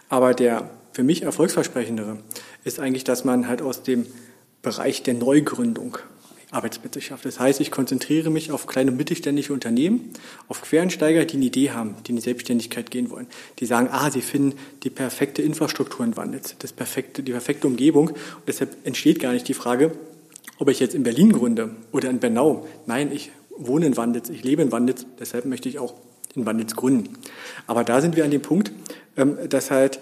Aber 0.09 0.33
der 0.33 0.71
für 0.93 1.03
mich 1.03 1.23
erfolgsversprechendere 1.23 2.19
ist 2.65 2.81
eigentlich, 2.81 3.05
dass 3.05 3.25
man 3.25 3.49
halt 3.49 3.61
aus 3.63 3.83
dem 3.83 4.07
Bereich 4.63 5.03
der 5.03 5.15
Neugründung 5.15 5.99
Arbeitsplätze 6.51 7.01
schafft. 7.01 7.25
Das 7.25 7.39
heißt, 7.39 7.61
ich 7.61 7.71
konzentriere 7.71 8.31
mich 8.31 8.51
auf 8.51 8.67
kleine 8.67 8.91
mittelständische 8.91 9.53
Unternehmen, 9.53 10.13
auf 10.49 10.63
Quereinsteiger, 10.63 11.25
die 11.25 11.37
eine 11.37 11.47
Idee 11.47 11.71
haben, 11.71 11.95
die 12.07 12.11
in 12.11 12.17
die 12.17 12.23
Selbstständigkeit 12.23 12.91
gehen 12.91 13.11
wollen. 13.11 13.27
Die 13.59 13.67
sagen, 13.67 13.89
ah, 13.93 14.11
sie 14.11 14.21
finden 14.21 14.59
die 14.83 14.91
perfekte 14.91 15.43
Infrastruktur 15.43 16.05
in 16.05 16.17
Wandels, 16.17 16.57
das 16.59 16.73
perfekte, 16.73 17.23
die 17.23 17.33
perfekte 17.33 17.67
Umgebung. 17.67 18.09
Und 18.09 18.19
deshalb 18.49 18.77
entsteht 18.85 19.21
gar 19.21 19.33
nicht 19.33 19.47
die 19.47 19.55
Frage, 19.55 19.93
ob 20.59 20.69
ich 20.69 20.81
jetzt 20.81 20.95
in 20.95 21.05
Berlin 21.05 21.33
gründe 21.33 21.71
oder 21.93 22.11
in 22.11 22.19
Bernau. 22.19 22.67
Nein, 22.87 23.13
ich 23.13 23.31
wohne 23.57 23.87
in 23.87 23.97
Wandels, 23.97 24.29
ich 24.31 24.43
lebe 24.43 24.63
in 24.63 24.73
Wandels, 24.73 25.07
deshalb 25.19 25.45
möchte 25.45 25.69
ich 25.69 25.79
auch 25.79 25.95
in 26.35 26.47
Wandels 26.47 26.75
gründen. 26.77 27.17
Aber 27.67 27.85
da 27.85 28.01
sind 28.01 28.17
wir 28.17 28.25
an 28.25 28.31
dem 28.31 28.43
Punkt, 28.43 28.73
ähm, 29.17 29.37
dass 29.49 29.71
halt 29.71 30.01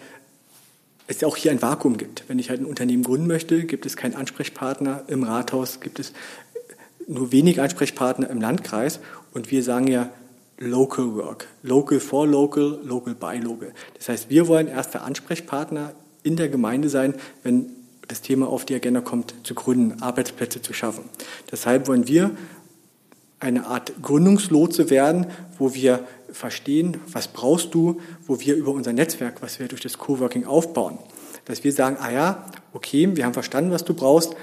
es 1.08 1.24
auch 1.24 1.36
hier 1.36 1.50
ein 1.50 1.60
Vakuum 1.60 1.96
gibt. 1.96 2.24
Wenn 2.28 2.38
ich 2.38 2.50
halt 2.50 2.60
ein 2.60 2.66
Unternehmen 2.66 3.02
gründen 3.02 3.26
möchte, 3.26 3.64
gibt 3.64 3.86
es 3.86 3.96
keinen 3.96 4.14
Ansprechpartner 4.14 5.04
im 5.08 5.24
Rathaus, 5.24 5.80
gibt 5.80 5.98
es 5.98 6.12
nur 7.06 7.32
wenig 7.32 7.60
Ansprechpartner 7.60 8.28
im 8.30 8.40
Landkreis 8.40 9.00
und 9.32 9.50
wir 9.50 9.62
sagen 9.62 9.88
ja 9.88 10.10
Local 10.58 11.14
Work. 11.14 11.46
Local 11.62 12.00
for 12.00 12.26
Local, 12.26 12.78
Local 12.84 13.14
by 13.14 13.38
Local. 13.38 13.72
Das 13.96 14.08
heißt, 14.08 14.30
wir 14.30 14.48
wollen 14.48 14.68
erster 14.68 15.02
Ansprechpartner 15.02 15.94
in 16.22 16.36
der 16.36 16.48
Gemeinde 16.48 16.88
sein, 16.88 17.14
wenn 17.42 17.70
das 18.06 18.20
Thema 18.20 18.48
auf 18.48 18.64
die 18.64 18.74
Agenda 18.74 19.00
kommt, 19.00 19.34
zu 19.44 19.54
gründen, 19.54 20.02
Arbeitsplätze 20.02 20.60
zu 20.60 20.72
schaffen. 20.72 21.04
Deshalb 21.50 21.88
wollen 21.88 22.08
wir 22.08 22.32
eine 23.40 23.66
Art 23.66 23.92
Gründungslotse 24.02 24.90
werden, 24.90 25.26
wo 25.58 25.74
wir 25.74 26.06
verstehen, 26.32 26.98
was 27.10 27.28
brauchst 27.28 27.74
du, 27.74 28.00
wo 28.26 28.40
wir 28.40 28.54
über 28.54 28.72
unser 28.72 28.92
Netzwerk, 28.92 29.42
was 29.42 29.58
wir 29.58 29.68
durch 29.68 29.80
das 29.80 29.98
Coworking 29.98 30.44
aufbauen, 30.44 30.98
dass 31.44 31.64
wir 31.64 31.72
sagen, 31.72 31.96
ah 32.00 32.10
ja, 32.10 32.46
okay, 32.72 33.16
wir 33.16 33.24
haben 33.24 33.34
verstanden, 33.34 33.70
was 33.70 33.84
du 33.84 33.94
brauchst, 33.94 34.34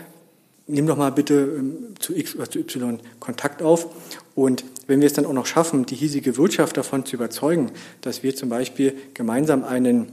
nimm 0.68 0.88
doch 0.88 0.98
mal 0.98 1.12
bitte 1.12 1.56
ähm, 1.58 1.94
zu 2.00 2.16
X 2.16 2.36
oder 2.36 2.50
zu 2.50 2.60
Y 2.60 3.00
Kontakt 3.20 3.62
auf. 3.62 3.88
Und 4.34 4.64
wenn 4.88 5.00
wir 5.00 5.08
es 5.08 5.14
dann 5.14 5.26
auch 5.26 5.34
noch 5.34 5.46
schaffen, 5.46 5.86
die 5.86 5.96
hiesige 5.96 6.38
Wirtschaft 6.38 6.78
davon 6.78 7.06
zu 7.06 7.16
überzeugen, 7.16 7.72
dass 8.02 8.24
wir 8.24 8.36
zum 8.36 8.50
Beispiel 8.50 8.96
gemeinsam 9.14 9.64
einen, 9.64 10.12